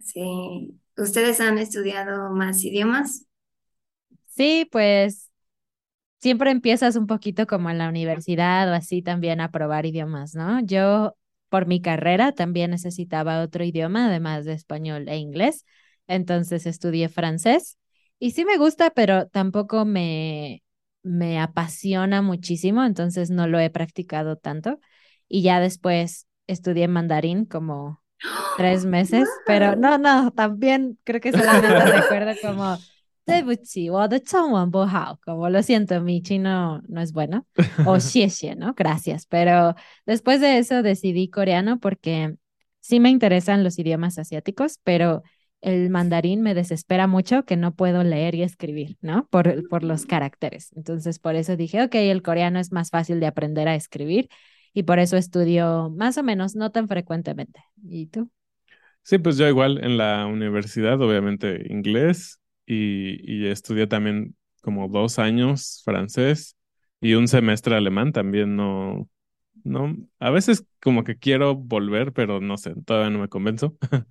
Sí. 0.01 0.79
¿Ustedes 0.99 1.39
han 1.41 1.57
estudiado 1.57 2.29
más 2.31 2.63
idiomas? 2.63 3.25
Sí, 4.27 4.67
pues 4.71 5.29
siempre 6.19 6.51
empiezas 6.51 6.95
un 6.95 7.07
poquito 7.07 7.47
como 7.47 7.69
en 7.69 7.77
la 7.79 7.89
universidad 7.89 8.71
o 8.71 8.75
así 8.75 9.01
también 9.03 9.41
a 9.41 9.51
probar 9.51 9.85
idiomas, 9.85 10.35
¿no? 10.35 10.61
Yo 10.61 11.15
por 11.49 11.67
mi 11.67 11.81
carrera 11.81 12.33
también 12.33 12.71
necesitaba 12.71 13.41
otro 13.43 13.63
idioma, 13.65 14.07
además 14.07 14.45
de 14.45 14.53
español 14.53 15.09
e 15.09 15.17
inglés, 15.17 15.65
entonces 16.07 16.65
estudié 16.67 17.09
francés 17.09 17.77
y 18.19 18.31
sí 18.31 18.45
me 18.45 18.57
gusta, 18.57 18.91
pero 18.91 19.27
tampoco 19.29 19.85
me, 19.85 20.63
me 21.03 21.39
apasiona 21.39 22.21
muchísimo, 22.21 22.83
entonces 22.85 23.29
no 23.31 23.47
lo 23.47 23.59
he 23.59 23.69
practicado 23.69 24.37
tanto 24.37 24.79
y 25.29 25.43
ya 25.43 25.59
después 25.59 26.27
estudié 26.47 26.87
mandarín 26.87 27.45
como 27.45 28.03
tres 28.57 28.85
meses, 28.85 29.27
pero 29.45 29.75
no, 29.75 29.97
no, 29.97 30.31
también 30.31 30.97
creo 31.03 31.21
que 31.21 31.31
solamente 31.31 31.85
recuerdo 31.85 32.31
como 32.41 32.77
como 35.23 35.49
lo 35.49 35.61
siento, 35.63 36.01
mi 36.01 36.21
chino 36.21 36.81
no 36.87 37.01
es 37.01 37.13
bueno, 37.13 37.45
o 37.85 37.99
xie 37.99 38.55
¿no? 38.55 38.73
Gracias, 38.73 39.25
pero 39.27 39.75
después 40.05 40.41
de 40.41 40.57
eso 40.57 40.81
decidí 40.81 41.29
coreano 41.29 41.79
porque 41.79 42.35
sí 42.79 42.99
me 42.99 43.09
interesan 43.09 43.63
los 43.63 43.77
idiomas 43.77 44.17
asiáticos, 44.17 44.79
pero 44.83 45.23
el 45.61 45.89
mandarín 45.89 46.41
me 46.41 46.53
desespera 46.53 47.05
mucho 47.05 47.43
que 47.43 47.57
no 47.57 47.75
puedo 47.75 48.03
leer 48.03 48.33
y 48.35 48.43
escribir, 48.43 48.97
¿no? 49.01 49.27
Por, 49.27 49.67
por 49.67 49.83
los 49.83 50.05
mm. 50.05 50.07
caracteres. 50.07 50.71
Entonces, 50.75 51.19
por 51.19 51.35
eso 51.35 51.57
dije, 51.57 51.83
ok, 51.83 51.95
el 51.95 52.21
coreano 52.21 52.59
es 52.59 52.71
más 52.71 52.89
fácil 52.89 53.19
de 53.19 53.27
aprender 53.27 53.67
a 53.67 53.75
escribir 53.75 54.29
y 54.79 54.83
por 54.83 54.99
eso 54.99 55.17
estudio 55.17 55.89
más 55.91 56.17
o 56.17 56.23
menos, 56.23 56.55
no 56.55 56.71
tan 56.71 56.87
frecuentemente. 56.87 57.61
¿Y 57.83 58.07
tú? 58.07 58.31
Sí, 59.03 59.17
pues 59.17 59.37
yo 59.37 59.47
igual 59.47 59.83
en 59.83 59.97
la 59.97 60.25
universidad, 60.27 61.01
obviamente 61.01 61.65
inglés, 61.71 62.39
y, 62.65 63.19
y 63.45 63.47
estudié 63.47 63.87
también 63.87 64.35
como 64.61 64.87
dos 64.87 65.17
años 65.19 65.81
francés 65.83 66.55
y 67.01 67.13
un 67.15 67.27
semestre 67.27 67.75
alemán 67.75 68.11
también 68.11 68.55
no, 68.55 69.09
no, 69.63 69.95
a 70.19 70.29
veces 70.31 70.65
como 70.81 71.03
que 71.03 71.17
quiero 71.17 71.55
volver, 71.55 72.13
pero 72.13 72.41
no 72.41 72.57
sé, 72.57 72.73
todavía 72.85 73.11
no 73.11 73.19
me 73.19 73.29
convenzo, 73.29 73.77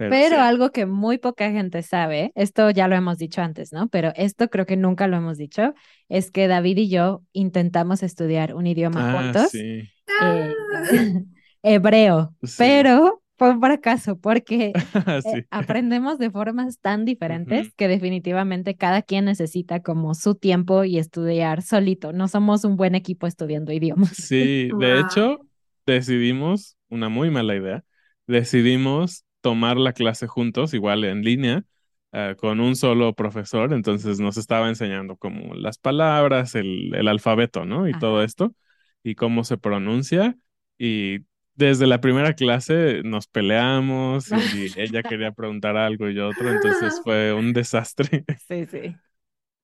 pero 0.00 0.10
Pero 0.10 0.36
sí. 0.36 0.40
algo 0.40 0.70
que 0.72 0.86
muy 0.86 1.18
poca 1.18 1.50
gente 1.50 1.82
sabe, 1.82 2.32
esto 2.34 2.70
ya 2.70 2.88
lo 2.88 2.96
hemos 2.96 3.18
dicho 3.18 3.42
antes, 3.42 3.72
¿no? 3.72 3.88
Pero 3.88 4.12
esto 4.16 4.48
creo 4.50 4.66
que 4.66 4.76
nunca 4.76 5.06
lo 5.08 5.16
hemos 5.16 5.38
dicho, 5.38 5.74
es 6.08 6.30
que 6.30 6.48
David 6.48 6.78
y 6.78 6.88
yo 6.90 7.22
intentamos 7.32 8.02
estudiar 8.02 8.54
un 8.54 8.66
idioma 8.66 9.02
Ah, 9.02 9.12
juntos, 9.12 9.52
sí, 9.52 9.90
eh, 10.18 10.56
Ah, 10.80 10.80
hebreo, 11.62 12.34
sí, 12.42 12.56
pero 12.56 13.22
fue 13.38 13.50
un 13.50 13.60
fracaso 13.60 14.18
porque 14.18 14.72
eh, 15.24 15.46
aprendemos 15.50 16.18
de 16.18 16.30
formas 16.30 16.78
tan 16.80 17.04
diferentes 17.04 17.72
que 17.74 17.88
definitivamente 17.88 18.76
cada 18.76 19.02
quien 19.02 19.24
necesita 19.26 19.80
como 19.80 20.14
su 20.14 20.34
tiempo 20.34 20.84
y 20.84 20.98
estudiar 20.98 21.62
solito. 21.62 22.12
No 22.12 22.28
somos 22.28 22.64
un 22.64 22.76
buen 22.76 22.94
equipo 22.94 23.26
estudiando 23.26 23.72
idiomas. 23.72 24.10
Sí, 24.16 24.72
de 24.74 24.98
wow. 24.98 25.00
hecho, 25.00 25.46
decidimos, 25.86 26.76
una 26.88 27.08
muy 27.08 27.30
mala 27.30 27.54
idea, 27.56 27.84
decidimos 28.26 29.24
tomar 29.40 29.76
la 29.78 29.92
clase 29.92 30.26
juntos, 30.26 30.74
igual 30.74 31.04
en 31.04 31.22
línea, 31.22 31.64
eh, 32.12 32.34
con 32.38 32.60
un 32.60 32.76
solo 32.76 33.14
profesor, 33.14 33.72
entonces 33.72 34.20
nos 34.20 34.36
estaba 34.36 34.68
enseñando 34.68 35.16
como 35.16 35.54
las 35.54 35.78
palabras, 35.78 36.54
el, 36.54 36.94
el 36.94 37.08
alfabeto, 37.08 37.64
¿no? 37.64 37.88
Y 37.88 37.92
todo 37.94 38.22
esto, 38.22 38.54
y 39.02 39.14
cómo 39.14 39.44
se 39.44 39.58
pronuncia, 39.58 40.36
y 40.78 41.20
desde 41.54 41.86
la 41.86 42.00
primera 42.00 42.34
clase 42.34 43.02
nos 43.04 43.26
peleamos 43.28 44.30
y 44.54 44.72
ella 44.76 45.02
quería 45.04 45.32
preguntar 45.32 45.76
algo 45.76 46.08
y 46.08 46.14
yo 46.14 46.28
otro, 46.28 46.50
entonces 46.50 47.00
fue 47.04 47.32
un 47.32 47.52
desastre. 47.52 48.24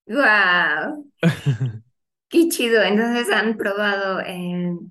Wow. 0.08 1.04
qué 2.28 2.48
chido. 2.48 2.82
Entonces 2.82 3.30
han 3.30 3.56
probado 3.56 4.20
en 4.20 4.90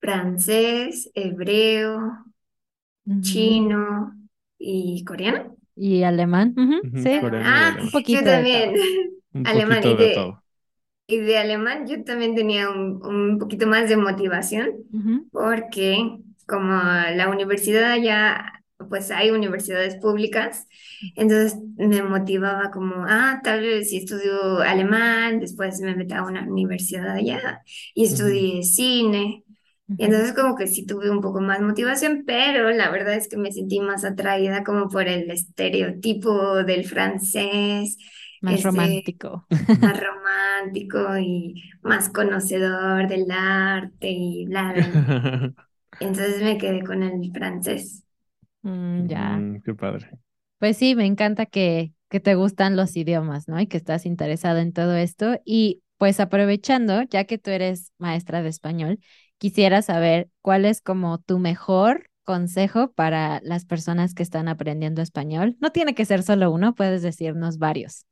francés, 0.00 1.10
hebreo, 1.14 2.24
chino 3.20 4.12
y 4.58 5.04
coreano. 5.04 5.56
Y 5.76 6.02
alemán, 6.02 6.54
sí. 7.02 7.20
ah, 7.42 7.76
un 7.82 7.90
poquito. 7.90 8.22
Yo 8.22 8.24
también. 8.24 8.74
alemán 9.44 9.86
y 9.86 9.94
de, 9.96 10.34
y 11.06 11.18
de 11.20 11.38
alemán 11.38 11.86
yo 11.86 12.04
también 12.04 12.34
tenía 12.34 12.70
un, 12.70 13.04
un 13.04 13.38
poquito 13.38 13.66
más 13.66 13.88
de 13.88 13.96
motivación 13.96 14.72
porque 15.32 16.18
como 16.46 16.72
la 16.72 17.28
universidad 17.30 17.96
ya 17.98 18.52
pues 18.88 19.10
hay 19.10 19.30
universidades 19.30 19.96
públicas, 19.96 20.66
entonces 21.14 21.58
me 21.76 22.02
motivaba 22.02 22.70
como, 22.70 23.04
ah, 23.06 23.40
tal 23.44 23.60
vez 23.60 23.90
si 23.90 23.98
estudio 23.98 24.58
alemán, 24.60 25.38
después 25.40 25.80
me 25.80 25.94
meto 25.94 26.14
a 26.14 26.24
una 26.26 26.42
universidad 26.48 27.10
allá 27.10 27.62
y 27.94 28.04
estudié 28.06 28.62
cine. 28.62 29.44
Y 29.98 30.04
entonces 30.04 30.32
como 30.32 30.54
que 30.54 30.66
sí 30.66 30.86
tuve 30.86 31.10
un 31.10 31.20
poco 31.20 31.40
más 31.40 31.60
motivación, 31.60 32.24
pero 32.26 32.70
la 32.70 32.90
verdad 32.90 33.14
es 33.14 33.28
que 33.28 33.36
me 33.36 33.52
sentí 33.52 33.80
más 33.80 34.04
atraída 34.04 34.62
como 34.62 34.88
por 34.88 35.08
el 35.08 35.30
estereotipo 35.30 36.62
del 36.64 36.84
francés. 36.84 37.96
Más 38.40 38.54
este, 38.54 38.68
romántico. 38.68 39.46
Más 39.80 40.00
romántico 40.00 41.18
y 41.18 41.62
más 41.82 42.08
conocedor 42.08 43.08
del 43.08 43.30
arte 43.30 44.10
y 44.10 44.46
bla, 44.46 44.72
bla. 44.72 45.52
Entonces 46.00 46.42
me 46.42 46.56
quedé 46.56 46.82
con 46.82 47.02
el 47.02 47.32
francés. 47.32 48.04
Mm, 48.62 49.06
ya. 49.06 49.36
Mm, 49.36 49.62
qué 49.62 49.74
padre. 49.74 50.10
Pues 50.58 50.76
sí, 50.76 50.94
me 50.94 51.06
encanta 51.06 51.46
que, 51.46 51.92
que 52.08 52.20
te 52.20 52.34
gustan 52.34 52.76
los 52.76 52.96
idiomas, 52.96 53.48
¿no? 53.48 53.60
Y 53.60 53.66
que 53.66 53.76
estás 53.76 54.06
interesado 54.06 54.58
en 54.58 54.72
todo 54.72 54.94
esto. 54.94 55.40
Y 55.44 55.82
pues 55.98 56.20
aprovechando, 56.20 57.02
ya 57.02 57.24
que 57.24 57.38
tú 57.38 57.50
eres 57.50 57.92
maestra 57.98 58.42
de 58.42 58.48
español, 58.48 58.98
quisiera 59.40 59.80
saber 59.80 60.28
cuál 60.42 60.66
es 60.66 60.82
como 60.82 61.18
tu 61.18 61.38
mejor 61.38 62.10
consejo 62.24 62.92
para 62.92 63.40
las 63.42 63.64
personas 63.64 64.14
que 64.14 64.22
están 64.22 64.48
aprendiendo 64.48 65.00
español. 65.00 65.56
No 65.60 65.72
tiene 65.72 65.94
que 65.94 66.04
ser 66.04 66.22
solo 66.22 66.52
uno, 66.52 66.74
puedes 66.74 67.02
decirnos 67.02 67.58
varios. 67.58 68.04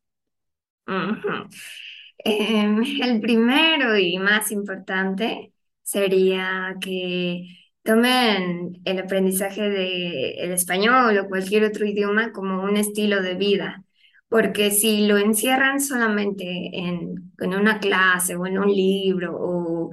Em, 2.24 2.82
el 3.02 3.20
primero 3.20 3.96
y 3.96 4.18
más 4.18 4.50
importante 4.50 5.52
sería 5.82 6.74
que 6.80 7.44
tomen 7.82 8.80
el 8.84 8.98
aprendizaje 8.98 9.68
del 9.68 10.52
español 10.52 11.18
o 11.18 11.28
cualquier 11.28 11.64
otro 11.64 11.86
idioma 11.86 12.32
como 12.32 12.64
un 12.64 12.76
estilo 12.78 13.22
de 13.22 13.34
vida, 13.34 13.84
porque 14.28 14.70
si 14.70 15.06
lo 15.06 15.18
encierran 15.18 15.80
solamente 15.80 16.44
en, 16.72 17.32
en 17.38 17.54
una 17.54 17.80
clase 17.80 18.34
o 18.34 18.46
en 18.46 18.58
un 18.58 18.68
libro 18.68 19.36
o, 19.38 19.90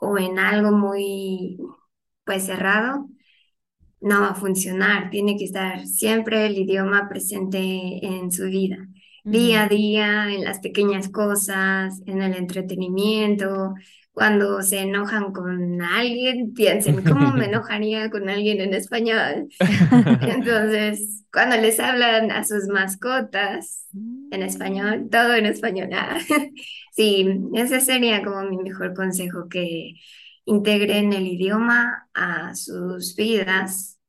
o 0.00 0.18
en 0.18 0.38
algo 0.38 0.72
muy 0.72 1.58
pues 2.24 2.46
cerrado, 2.46 3.08
no 4.00 4.20
va 4.20 4.28
a 4.30 4.34
funcionar. 4.34 5.10
Tiene 5.10 5.36
que 5.36 5.44
estar 5.44 5.86
siempre 5.86 6.46
el 6.46 6.58
idioma 6.58 7.08
presente 7.08 7.58
en 7.58 8.30
su 8.32 8.44
vida, 8.46 8.78
día 9.24 9.64
a 9.64 9.68
día, 9.68 10.32
en 10.32 10.44
las 10.44 10.60
pequeñas 10.60 11.08
cosas, 11.08 12.00
en 12.06 12.22
el 12.22 12.34
entretenimiento, 12.34 13.74
cuando 14.16 14.62
se 14.62 14.80
enojan 14.80 15.32
con 15.32 15.82
alguien, 15.82 16.54
piensen, 16.54 17.04
¿cómo 17.04 17.34
me 17.34 17.46
enojaría 17.48 18.10
con 18.10 18.30
alguien 18.30 18.62
en 18.62 18.74
español? 18.74 19.48
Entonces, 20.24 21.24
cuando 21.32 21.56
les 21.58 21.80
hablan 21.80 22.30
a 22.32 22.44
sus 22.44 22.68
mascotas 22.68 23.88
en 24.30 24.42
español, 24.42 25.08
todo 25.10 25.34
en 25.34 25.46
español. 25.46 25.90
Ah, 25.94 26.18
sí, 26.92 27.28
ese 27.54 27.80
sería 27.82 28.24
como 28.24 28.42
mi 28.44 28.58
mejor 28.58 28.94
consejo, 28.94 29.48
que 29.50 29.94
integren 30.46 31.12
el 31.12 31.26
idioma 31.28 32.08
a 32.14 32.54
sus 32.56 33.16
vidas 33.16 34.00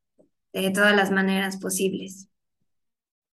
de 0.54 0.72
todas 0.72 0.96
las 0.96 1.12
maneras 1.12 1.58
posibles. 1.58 2.30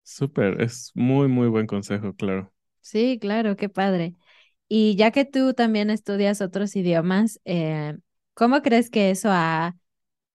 Súper, 0.04 0.62
es 0.62 0.92
muy, 0.94 1.28
muy 1.28 1.48
buen 1.48 1.66
consejo, 1.68 2.14
claro. 2.16 2.54
Sí, 2.82 3.18
claro, 3.22 3.56
qué 3.56 3.70
padre. 3.70 4.16
Y 4.74 4.96
ya 4.96 5.12
que 5.12 5.26
tú 5.26 5.54
también 5.54 5.90
estudias 5.90 6.40
otros 6.40 6.78
idiomas, 6.78 7.42
eh, 7.44 7.98
¿cómo 8.34 8.62
crees 8.62 8.90
que 8.90 9.12
eso 9.12 9.28
ha 9.30 9.76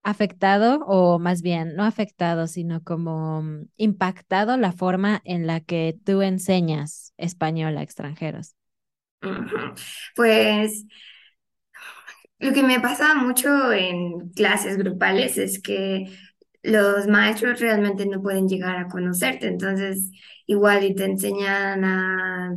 afectado 0.02 0.80
o 0.84 1.18
más 1.18 1.40
bien 1.40 1.74
no 1.74 1.84
afectado, 1.84 2.46
sino 2.46 2.82
como 2.82 3.40
mm, 3.40 3.68
impactado 3.78 4.58
la 4.58 4.72
forma 4.72 5.22
en 5.24 5.46
la 5.46 5.60
que 5.60 5.96
tú 6.04 6.20
enseñas 6.20 7.14
español 7.16 7.78
a 7.78 7.82
extranjeros? 7.82 8.54
Pues 10.14 10.84
lo 12.38 12.52
que 12.52 12.62
me 12.62 12.78
pasa 12.78 13.14
mucho 13.14 13.72
en 13.72 14.28
clases 14.34 14.76
grupales 14.76 15.38
es 15.38 15.62
que 15.62 16.14
los 16.62 17.06
maestros 17.06 17.58
realmente 17.58 18.04
no 18.04 18.20
pueden 18.20 18.48
llegar 18.48 18.76
a 18.76 18.88
conocerte, 18.88 19.46
entonces 19.46 20.10
igual 20.44 20.84
y 20.84 20.94
te 20.94 21.06
enseñan 21.06 21.84
a 21.86 22.54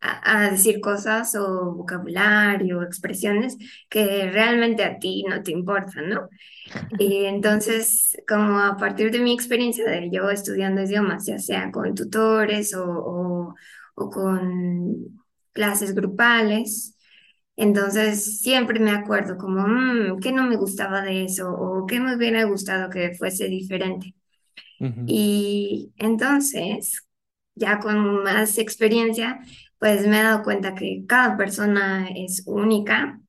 a, 0.00 0.50
decir 0.50 0.80
cosas 0.80 1.34
o 1.34 1.74
vocabulario 1.74 2.78
o 2.78 2.82
expresiones 2.82 3.56
que 3.88 4.30
realmente 4.30 4.84
a 4.84 4.98
ti 4.98 5.24
no 5.28 5.42
te 5.42 5.52
importan, 5.52 6.08
¿no? 6.08 6.28
Y 6.98 7.24
entonces, 7.24 8.16
como 8.26 8.58
a 8.58 8.76
partir 8.76 9.10
de 9.10 9.20
mi 9.20 9.32
experiencia 9.32 9.84
de 9.84 10.10
yo 10.10 10.30
estudiando 10.30 10.82
idiomas, 10.82 11.26
ya 11.26 11.38
sea 11.38 11.70
con 11.70 11.94
tutores 11.94 12.74
o, 12.74 13.54
o, 13.94 14.10
con 14.10 15.22
clases 15.52 15.94
grupales, 15.94 16.96
entonces 17.56 18.40
siempre 18.40 18.80
me 18.80 18.92
acuerdo 18.92 19.36
como, 19.36 19.66
mmm, 19.66 20.18
¿qué 20.20 20.32
no 20.32 20.46
me 20.46 20.56
gustaba 20.56 21.02
de 21.02 21.24
eso? 21.24 21.52
O 21.52 21.86
¿qué 21.86 22.00
me 22.00 22.16
hubiera 22.16 22.44
gustado 22.44 22.88
que 22.90 23.14
fuese 23.14 23.48
diferente? 23.48 24.14
Y 25.06 25.92
entonces, 25.98 27.06
ya 27.54 27.80
con 27.80 28.22
más 28.22 28.56
experiencia, 28.56 29.40
pues 29.80 30.06
me 30.06 30.20
he 30.20 30.24
dado 30.24 30.44
cuenta 30.44 30.76
que 30.76 31.04
cada 31.08 31.36
persona 31.38 32.08
es 32.16 32.44
única. 32.46 33.20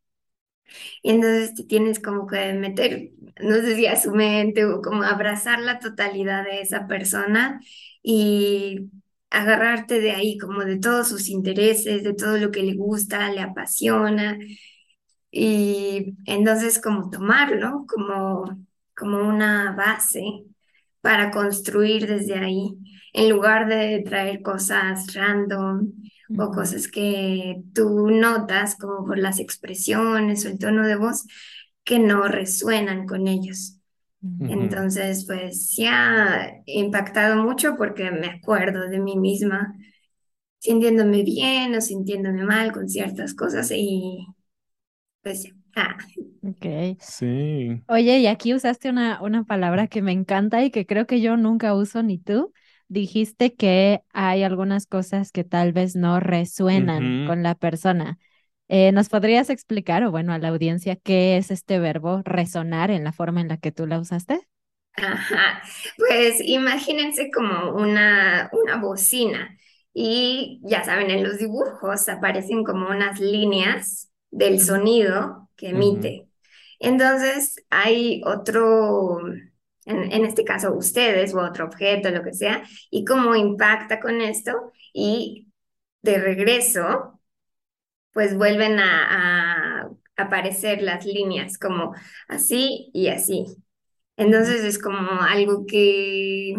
Y 1.02 1.12
entonces 1.12 1.54
te 1.56 1.64
tienes 1.64 2.00
como 2.00 2.28
que 2.28 2.54
meter, 2.54 3.12
no 3.42 3.56
sé 3.56 3.76
si 3.76 3.88
a 3.88 3.96
su 3.96 4.12
mente 4.12 4.66
o 4.66 4.82
como 4.82 5.04
abrazar 5.04 5.60
la 5.60 5.80
totalidad 5.80 6.44
de 6.46 6.62
esa 6.62 6.88
persona 6.88 7.60
y 8.04 8.90
agarrarte 9.30 10.00
de 10.02 10.12
ahí, 10.12 10.38
como 10.38 10.62
de 10.66 10.78
todos 10.80 11.08
sus 11.10 11.30
intereses, 11.30 12.04
de 12.04 12.14
todo 12.14 12.38
lo 12.38 12.52
que 12.52 12.64
le 12.64 12.76
gusta, 12.76 13.32
le 13.32 13.42
apasiona. 13.42 14.38
Y 15.32 16.16
entonces 16.26 16.82
como 16.82 17.10
tomarlo 17.10 17.86
como, 17.88 18.46
como 18.96 19.20
una 19.28 19.74
base 19.74 20.24
para 21.02 21.32
construir 21.32 22.08
desde 22.08 22.36
ahí, 22.36 22.78
en 23.14 23.30
lugar 23.30 23.68
de 23.70 24.04
traer 24.06 24.42
cosas 24.42 25.14
random 25.16 25.92
o 26.38 26.52
cosas 26.52 26.88
que 26.88 27.62
tú 27.74 28.10
notas 28.12 28.76
como 28.78 29.06
por 29.06 29.18
las 29.18 29.40
expresiones 29.40 30.46
o 30.46 30.50
el 30.50 30.60
tono 30.60 30.86
de 30.88 30.96
voz 30.96 31.26
que 31.84 32.00
no 32.00 32.28
resuenan 32.28 33.06
con 33.08 33.28
ellos. 33.28 33.78
Entonces, 34.22 35.26
pues 35.28 35.70
sí 35.70 35.86
ha 35.88 36.54
impactado 36.66 37.44
mucho 37.44 37.76
porque 37.78 38.12
me 38.12 38.28
acuerdo 38.28 38.88
de 38.90 39.00
mí 39.00 39.18
misma 39.18 39.76
sintiéndome 40.60 41.24
bien 41.24 41.76
o 41.76 41.82
sintiéndome 41.82 42.44
mal 42.46 42.72
con 42.72 42.90
ciertas 42.90 43.34
cosas 43.34 43.72
y 43.74 44.26
pues 45.22 45.48
ah. 45.76 45.98
Ok. 46.44 46.98
Sí. 47.00 47.84
Oye, 47.88 48.20
y 48.20 48.28
aquí 48.28 48.54
usaste 48.54 48.90
una, 48.90 49.22
una 49.22 49.44
palabra 49.44 49.88
que 49.88 50.02
me 50.02 50.12
encanta 50.12 50.64
y 50.64 50.72
que 50.72 50.86
creo 50.86 51.06
que 51.06 51.22
yo 51.22 51.38
nunca 51.38 51.76
uso 51.76 52.04
ni 52.04 52.18
tú, 52.18 52.54
dijiste 52.92 53.56
que 53.56 54.04
hay 54.14 54.44
algunas 54.44 54.86
cosas 54.86 55.32
que 55.32 55.44
tal 55.44 55.74
vez 55.74 55.96
no 55.96 56.20
resuenan 56.20 57.18
con 57.24 57.42
la 57.44 57.56
persona. 57.56 58.20
Eh, 58.68 58.92
¿Nos 58.92 59.10
podrías 59.10 59.50
explicar, 59.50 60.04
o 60.04 60.12
bueno, 60.12 60.34
a 60.34 60.40
la 60.40 60.50
audiencia, 60.50 60.96
qué 60.98 61.38
es 61.38 61.52
este 61.52 61.80
verbo 61.80 62.22
resonar 62.26 62.92
en 62.92 63.04
la 63.04 63.14
forma 63.14 63.42
en 63.42 63.48
la 63.50 63.58
que 63.58 63.72
tú 63.72 63.88
la 63.88 64.00
usaste? 64.00 64.48
Ajá, 64.94 65.64
pues 65.98 66.42
imagínense 66.42 67.32
como 67.32 67.74
una, 67.76 68.50
una 68.54 68.76
bocina 68.78 69.58
y 69.94 70.60
ya 70.64 70.84
saben, 70.84 71.10
en 71.10 71.24
los 71.24 71.38
dibujos 71.38 72.08
aparecen 72.10 72.64
como 72.64 72.90
unas 72.90 73.20
líneas 73.20 74.12
del 74.32 74.60
sonido 74.60 75.50
que 75.56 75.70
emite. 75.70 76.28
Entonces 76.80 77.56
hay 77.70 78.22
otro, 78.26 79.20
en, 79.86 80.26
este 80.26 80.44
caso 80.44 80.74
ustedes 80.74 81.34
o 81.34 81.40
otro 81.42 81.66
objeto, 81.66 82.12
lo 82.12 82.24
que 82.24 82.34
sea, 82.34 82.64
y 82.90 83.06
cómo 83.06 83.36
impacta 83.36 84.00
con 84.00 84.22
esto 84.22 84.72
y 84.94 85.48
de 86.02 86.20
regreso, 86.20 87.20
pues 88.14 88.36
vuelven 88.36 88.80
a, 88.80 89.90
aparecer 90.18 90.84
las 90.84 91.06
líneas 91.06 91.58
como 91.58 91.96
así 92.28 92.92
y 92.94 93.08
así. 93.08 93.46
Entonces 94.18 94.64
es 94.64 94.78
como 94.78 95.22
algo 95.22 95.66
que, 95.66 96.56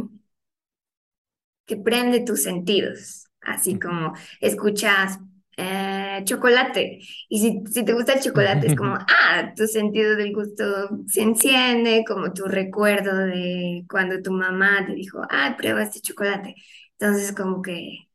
que 1.65 1.77
prende 1.77 2.21
tus 2.25 2.43
sentidos, 2.43 3.29
así 3.41 3.79
como 3.79 4.15
escuchas 4.41 5.21
eh, 5.57 6.23
chocolate. 6.25 7.01
Y 7.29 7.41
si, 7.41 7.63
si 7.73 7.85
te 7.85 7.93
gusta 7.95 8.15
el 8.15 8.21
chocolate, 8.21 8.67
es 8.69 8.75
como, 8.75 8.95
ah, 9.09 9.53
tu 9.57 9.67
sentido 9.67 10.17
del 10.17 10.33
gusto 10.35 10.65
se 11.09 11.23
enciende, 11.23 12.05
como 12.07 12.33
tu 12.33 12.45
recuerdo 12.47 13.17
de 13.19 13.85
cuando 13.91 14.21
tu 14.23 14.33
mamá 14.33 14.85
te 14.87 14.95
dijo, 14.95 15.23
ah, 15.31 15.55
prueba 15.59 15.83
este 15.83 16.01
chocolate. 16.01 16.55
Entonces, 16.99 17.33
como 17.35 17.63
que 17.63 18.09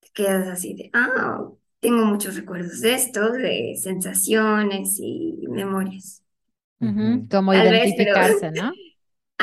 te 0.00 0.08
quedas 0.14 0.48
así 0.48 0.74
de, 0.74 0.90
ah, 0.94 1.48
tengo 1.80 2.04
muchos 2.04 2.36
recuerdos 2.36 2.80
de 2.80 2.94
esto, 2.94 3.32
de 3.32 3.76
sensaciones 3.80 4.98
y 5.00 5.46
memorias. 5.48 6.22
Como 7.50 7.62
identificarse, 7.62 8.50
¿no? 8.50 8.72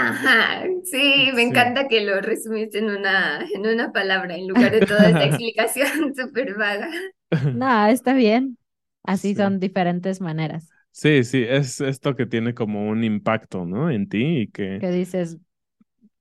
Ajá, 0.02 0.64
sí, 0.86 1.30
me 1.34 1.42
encanta 1.44 1.88
que 1.88 2.02
lo 2.02 2.22
resumiste 2.22 2.78
en 2.80 2.90
una, 2.90 3.42
en 3.54 3.68
una 3.68 3.92
palabra 3.92 4.36
en 4.36 4.48
lugar 4.48 4.72
de 4.72 4.82
toda 4.84 5.10
esta 5.10 5.26
explicación 5.26 6.14
súper 6.16 6.56
vaga. 6.56 6.90
No, 7.52 7.86
está 7.88 8.14
bien. 8.14 8.58
Así 9.04 9.36
son 9.36 9.60
diferentes 9.60 10.22
maneras. 10.22 10.70
Sí, 10.92 11.24
sí, 11.24 11.44
es 11.48 11.80
esto 11.82 12.16
que 12.16 12.26
tiene 12.26 12.54
como 12.54 12.90
un 12.90 13.04
impacto, 13.04 13.66
¿no? 13.66 13.90
En 13.90 14.10
ti 14.10 14.42
y 14.42 14.48
que... 14.52 14.80
Que 14.80 14.92
dices, 14.92 15.38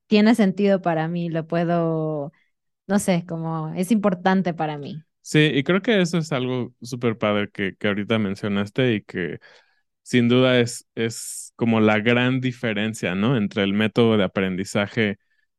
tiene 0.07 0.35
sentido 0.35 0.81
para 0.81 1.07
mí, 1.07 1.29
lo 1.29 1.47
puedo, 1.47 2.31
no 2.87 2.99
sé, 2.99 3.25
como 3.27 3.69
es 3.75 3.91
importante 3.91 4.53
para 4.53 4.77
mí. 4.77 5.03
Sí, 5.21 5.39
y 5.53 5.63
creo 5.63 5.81
que 5.81 6.01
eso 6.01 6.17
es 6.17 6.31
algo 6.31 6.73
súper 6.81 7.17
padre 7.17 7.49
que, 7.51 7.75
que 7.77 7.87
ahorita 7.87 8.17
mencionaste 8.17 8.95
y 8.95 9.03
que 9.03 9.39
sin 10.09 10.27
duda 10.27 10.59
es, 10.59 10.87
es 10.95 11.53
como 11.55 11.81
la 11.81 11.99
gran 11.99 12.41
diferencia, 12.41 13.13
¿no? 13.13 13.37
Entre 13.37 13.61
el 13.61 13.73
método 13.73 14.17
de 14.17 14.23
aprendizaje 14.23 15.17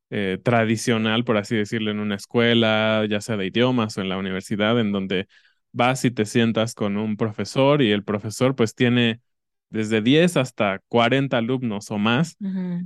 eh, 0.09 0.39
tradicional, 0.43 1.23
por 1.23 1.37
así 1.37 1.55
decirlo, 1.55 1.89
en 1.89 1.99
una 2.01 2.15
escuela, 2.15 3.05
ya 3.09 3.21
sea 3.21 3.37
de 3.37 3.45
idiomas 3.45 3.97
o 3.97 4.01
en 4.01 4.09
la 4.09 4.17
universidad, 4.17 4.77
en 4.81 4.91
donde 4.91 5.27
vas 5.71 6.03
y 6.03 6.11
te 6.11 6.25
sientas 6.25 6.75
con 6.75 6.97
un 6.97 7.15
profesor 7.15 7.81
y 7.81 7.91
el 7.91 8.03
profesor 8.03 8.53
pues 8.53 8.75
tiene 8.75 9.21
desde 9.69 10.01
10 10.01 10.35
hasta 10.35 10.79
40 10.89 11.37
alumnos 11.37 11.89
o 11.89 11.97
más 11.97 12.35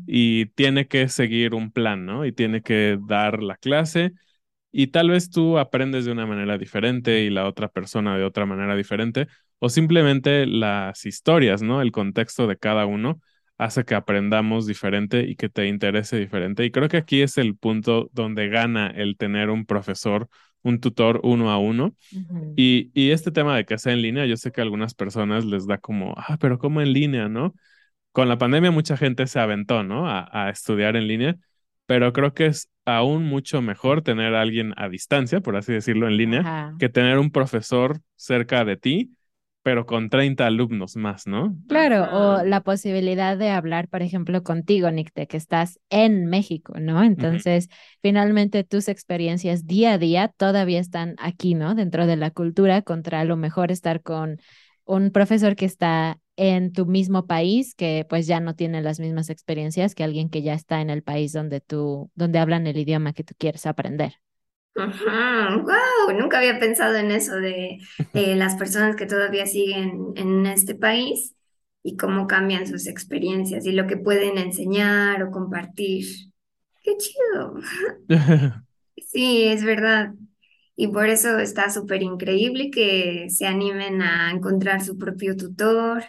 y 0.06 0.46
tiene 0.54 0.88
que 0.88 1.10
seguir 1.10 1.56
un 1.56 1.72
plan, 1.72 2.06
¿no? 2.06 2.28
Y 2.28 2.32
tiene 2.32 2.62
que 2.62 3.00
dar 3.08 3.42
la 3.42 3.58
clase 3.58 4.14
y 4.72 4.88
tal 4.88 5.10
vez 5.10 5.32
tú 5.32 5.58
aprendes 5.58 6.06
de 6.06 6.12
una 6.12 6.28
manera 6.28 6.58
diferente 6.60 7.24
y 7.24 7.32
la 7.32 7.48
otra 7.48 7.70
persona 7.70 8.18
de 8.18 8.24
otra 8.24 8.46
manera 8.46 8.76
diferente, 8.76 9.28
o 9.60 9.70
simplemente 9.70 10.46
las 10.46 11.06
historias, 11.06 11.62
¿no? 11.62 11.82
El 11.82 11.92
contexto 11.92 12.48
de 12.48 12.58
cada 12.58 12.86
uno 12.86 13.20
hace 13.58 13.86
que 13.86 13.96
aprendamos 13.96 14.66
diferente 14.68 15.22
y 15.22 15.36
que 15.36 15.50
te 15.50 15.68
interese 15.68 16.18
diferente. 16.18 16.66
Y 16.66 16.72
creo 16.72 16.90
que 16.90 16.98
aquí 16.98 17.22
es 17.22 17.38
el 17.38 17.56
punto 17.56 18.10
donde 18.12 18.50
gana 18.50 18.88
el 18.88 19.18
tener 19.18 19.50
un 19.50 19.66
profesor, 19.66 20.28
un 20.62 20.80
tutor 20.82 21.22
uno 21.24 21.52
a 21.52 21.58
uno. 21.58 21.96
y, 22.56 22.92
y, 22.94 23.12
este 23.12 23.32
tema 23.32 23.56
de 23.56 23.66
que 23.66 23.78
sea 23.78 23.94
en 23.94 24.02
línea, 24.02 24.26
yo 24.26 24.36
sé 24.36 24.52
que 24.52 24.62
a 24.62 24.64
algunas 24.64 24.94
personas 24.94 25.46
les 25.46 25.68
da 25.68 25.78
como, 25.78 26.14
ah, 26.18 26.38
pero 26.40 26.58
¿cómo 26.60 26.82
en 26.82 26.92
línea, 26.92 27.30
no? 27.30 27.54
Con 28.12 28.28
la 28.30 28.38
pandemia 28.38 28.72
mucha 28.72 28.98
gente 28.98 29.28
se 29.28 29.40
aventó, 29.40 29.84
¿no? 29.84 30.10
A, 30.10 30.28
a 30.32 30.50
estudiar 30.50 30.96
en 30.96 31.08
línea, 31.08 31.38
pero 31.86 32.12
creo 32.14 32.34
que 32.34 32.48
es 32.48 32.70
aún 32.86 33.24
mucho 33.24 33.62
mejor 33.62 34.02
tener 34.02 34.36
a 34.36 34.42
alguien 34.42 34.74
a 34.78 34.90
distancia, 34.90 35.42
por 35.42 35.56
así 35.56 35.74
decirlo, 35.74 36.08
en 36.08 36.18
línea, 36.18 36.76
que 36.80 36.90
tener 36.90 37.18
un 37.18 37.32
profesor 37.32 38.00
cerca 38.16 38.64
de 38.66 38.78
ti 38.78 39.12
pero 39.66 39.88
con 39.88 40.12
30 40.12 40.46
alumnos 40.46 40.96
más, 40.96 41.26
¿no? 41.26 41.58
Claro, 41.68 42.08
o 42.12 42.44
la 42.44 42.62
posibilidad 42.62 43.36
de 43.36 43.50
hablar, 43.50 43.88
por 43.88 44.04
ejemplo, 44.04 44.44
contigo, 44.44 44.92
Nick, 44.92 45.12
de 45.16 45.26
que 45.26 45.38
estás 45.38 45.80
en 45.90 46.28
México, 46.28 46.76
¿no? 46.80 47.04
Entonces, 47.04 47.70
finalmente 48.00 48.64
tus 48.64 48.88
experiencias 48.88 49.66
día 49.66 49.94
a 49.94 49.98
día 49.98 50.28
todavía 50.28 50.80
están 50.80 51.16
aquí, 51.18 51.56
¿no? 51.56 51.74
Dentro 51.74 52.06
de 52.06 52.16
la 52.16 52.30
cultura, 52.30 52.84
contra 52.84 53.22
a 53.22 53.26
lo 53.26 53.38
mejor 53.38 53.72
estar 53.72 54.04
con 54.04 54.38
un 54.86 55.10
profesor 55.10 55.56
que 55.56 55.66
está 55.66 56.20
en 56.36 56.72
tu 56.72 56.86
mismo 56.86 57.26
país, 57.26 57.74
que 57.74 58.06
pues 58.08 58.28
ya 58.28 58.40
no 58.42 58.54
tiene 58.54 58.84
las 58.84 59.00
mismas 59.00 59.32
experiencias 59.32 59.96
que 59.96 60.04
alguien 60.04 60.30
que 60.30 60.44
ya 60.44 60.54
está 60.54 60.80
en 60.82 60.92
el 60.92 61.02
país 61.02 61.34
donde 61.34 61.60
tú, 61.60 62.12
donde 62.14 62.38
hablan 62.38 62.68
el 62.68 62.78
idioma 62.78 63.14
que 63.14 63.24
tú 63.24 63.34
quieres 63.36 63.66
aprender. 63.66 64.14
Wow, 64.76 66.12
nunca 66.18 66.40
había 66.40 66.60
pensado 66.60 66.96
en 66.98 67.12
eso 67.12 67.36
de, 67.36 67.78
las 68.14 68.56
personas 68.56 68.96
que 68.96 69.06
todavía 69.06 69.46
siguen 69.46 70.14
en 70.16 70.46
este 70.46 70.76
país 70.76 71.34
y 71.82 71.96
cómo 71.96 72.28
cambian 72.28 72.68
sus 72.68 72.88
experiencias 72.88 73.66
y 73.66 73.72
lo 73.72 73.88
que 73.88 73.98
pueden 73.98 74.38
enseñar 74.38 75.24
o 75.24 75.32
compartir. 75.32 76.06
Qué 76.84 76.98
chido. 76.98 77.56
Sí, 79.12 79.44
es 79.44 79.64
verdad. 79.64 80.14
Y 80.76 80.88
por 80.88 81.10
eso 81.10 81.40
está 81.40 81.70
súper 81.70 82.02
increíble 82.02 82.70
que 82.70 83.28
se 83.30 83.46
animen 83.46 84.02
a 84.02 84.32
encontrar 84.32 84.84
su 84.84 84.98
propio 84.98 85.36
tutor 85.36 86.04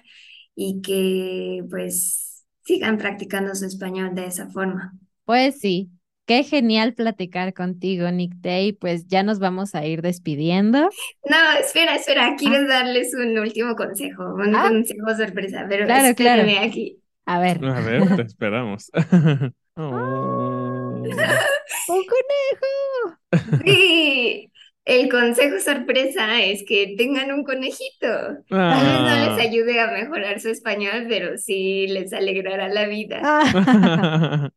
y 0.55 0.81
que 0.83 1.65
pues 1.69 2.45
sigan 2.65 2.99
practicando 2.99 3.55
su 3.55 3.65
español 3.65 4.15
de 4.15 4.27
esa 4.27 4.49
forma. 4.49 4.93
Pues 5.25 5.61
sí, 5.61 5.91
Qué 6.27 6.43
genial 6.43 6.95
platicar 6.95 7.55
contigo, 7.55 8.11
Nick 8.11 8.35
Day. 8.41 8.73
Pues 8.73 9.07
ya 9.07 9.23
nos 9.23 9.39
vamos 9.39 9.77
a 9.77 9.87
ir 9.87 10.03
despidiendo. 10.03 10.91
No, 11.25 11.53
espera, 11.61 11.95
espera. 11.95 12.35
Quiero 12.37 12.57
ah. 12.57 12.67
darles 12.69 13.15
un 13.15 13.39
último 13.39 13.77
consejo, 13.77 14.35
un 14.35 14.55
ah. 14.57 14.69
consejo 14.69 15.15
sorpresa, 15.17 15.67
pero 15.69 15.87
claro, 15.87 16.15
claro. 16.17 16.43
aquí. 16.63 16.99
A 17.27 17.39
ver. 17.39 17.65
A 17.65 17.81
ver, 17.81 18.17
te 18.17 18.23
esperamos. 18.27 18.91
oh. 19.77 21.03
¡Un 21.89 22.05
conejo! 22.05 23.63
Sí, 23.65 24.51
el 24.85 25.09
consejo 25.09 25.61
sorpresa 25.61 26.43
es 26.43 26.65
que 26.67 26.97
tengan 26.99 27.31
un 27.31 27.45
conejito. 27.45 28.09
Tal 28.49 28.85
vez 28.85 29.01
no 29.01 29.17
les 29.17 29.39
ah. 29.39 29.43
ayude 29.43 29.81
a 29.81 29.93
mejorar 29.93 30.41
su 30.41 30.49
español, 30.49 31.07
pero 31.09 31.39
sí 31.39 31.87
les 31.87 32.13
alegrará 32.13 32.69
la 32.69 32.89
vida. 32.89 34.53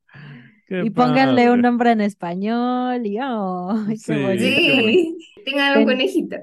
Y 0.70 0.90
pónganle 0.92 1.52
un 1.52 1.62
nombre 1.62 1.92
en 1.92 2.02
español 2.02 3.06
y 3.06 3.18
oh, 3.22 3.86
sí, 3.96 5.18
tengan 5.46 5.80
un 5.80 5.86
conejito. 5.86 6.38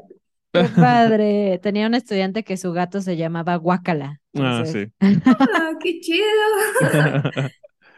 Qué 0.53 0.65
padre. 0.77 1.61
Tenía 1.63 1.87
un 1.87 1.95
estudiante 1.95 2.43
que 2.43 2.57
su 2.57 2.73
gato 2.73 3.01
se 3.01 3.17
llamaba 3.17 3.57
Guacala. 3.57 4.21
Ah, 4.35 4.65
sí. 4.65 4.87
Ah, 5.01 5.73
qué 5.81 6.01
chido. 6.01 6.27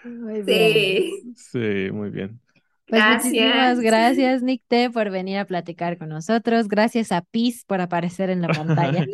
muy 0.04 0.42
sí. 0.44 1.34
Sí, 1.36 1.90
muy 1.92 2.10
bien. 2.10 2.40
Pues 2.86 3.02
gracias. 3.02 3.80
gracias, 3.80 4.42
Nick 4.42 4.62
T, 4.66 4.88
por 4.88 5.10
venir 5.10 5.36
a 5.38 5.44
platicar 5.44 5.98
con 5.98 6.08
nosotros. 6.08 6.68
Gracias 6.68 7.12
a 7.12 7.20
Piz 7.20 7.64
por 7.66 7.82
aparecer 7.82 8.30
en 8.30 8.40
la 8.40 8.48
pantalla. 8.48 9.06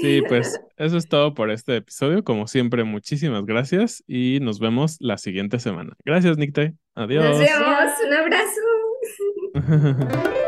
Sí, 0.00 0.22
pues 0.28 0.60
eso 0.76 0.96
es 0.96 1.08
todo 1.08 1.34
por 1.34 1.50
este 1.50 1.76
episodio. 1.76 2.24
Como 2.24 2.46
siempre, 2.46 2.84
muchísimas 2.84 3.44
gracias 3.44 4.04
y 4.06 4.38
nos 4.40 4.60
vemos 4.60 4.96
la 5.00 5.18
siguiente 5.18 5.58
semana. 5.58 5.94
Gracias, 6.04 6.38
Nick 6.38 6.54
T. 6.54 6.74
Adiós. 6.94 7.24
Nos 7.24 7.38
vemos. 7.38 7.92
Un 8.06 8.14
abrazo. 8.14 8.60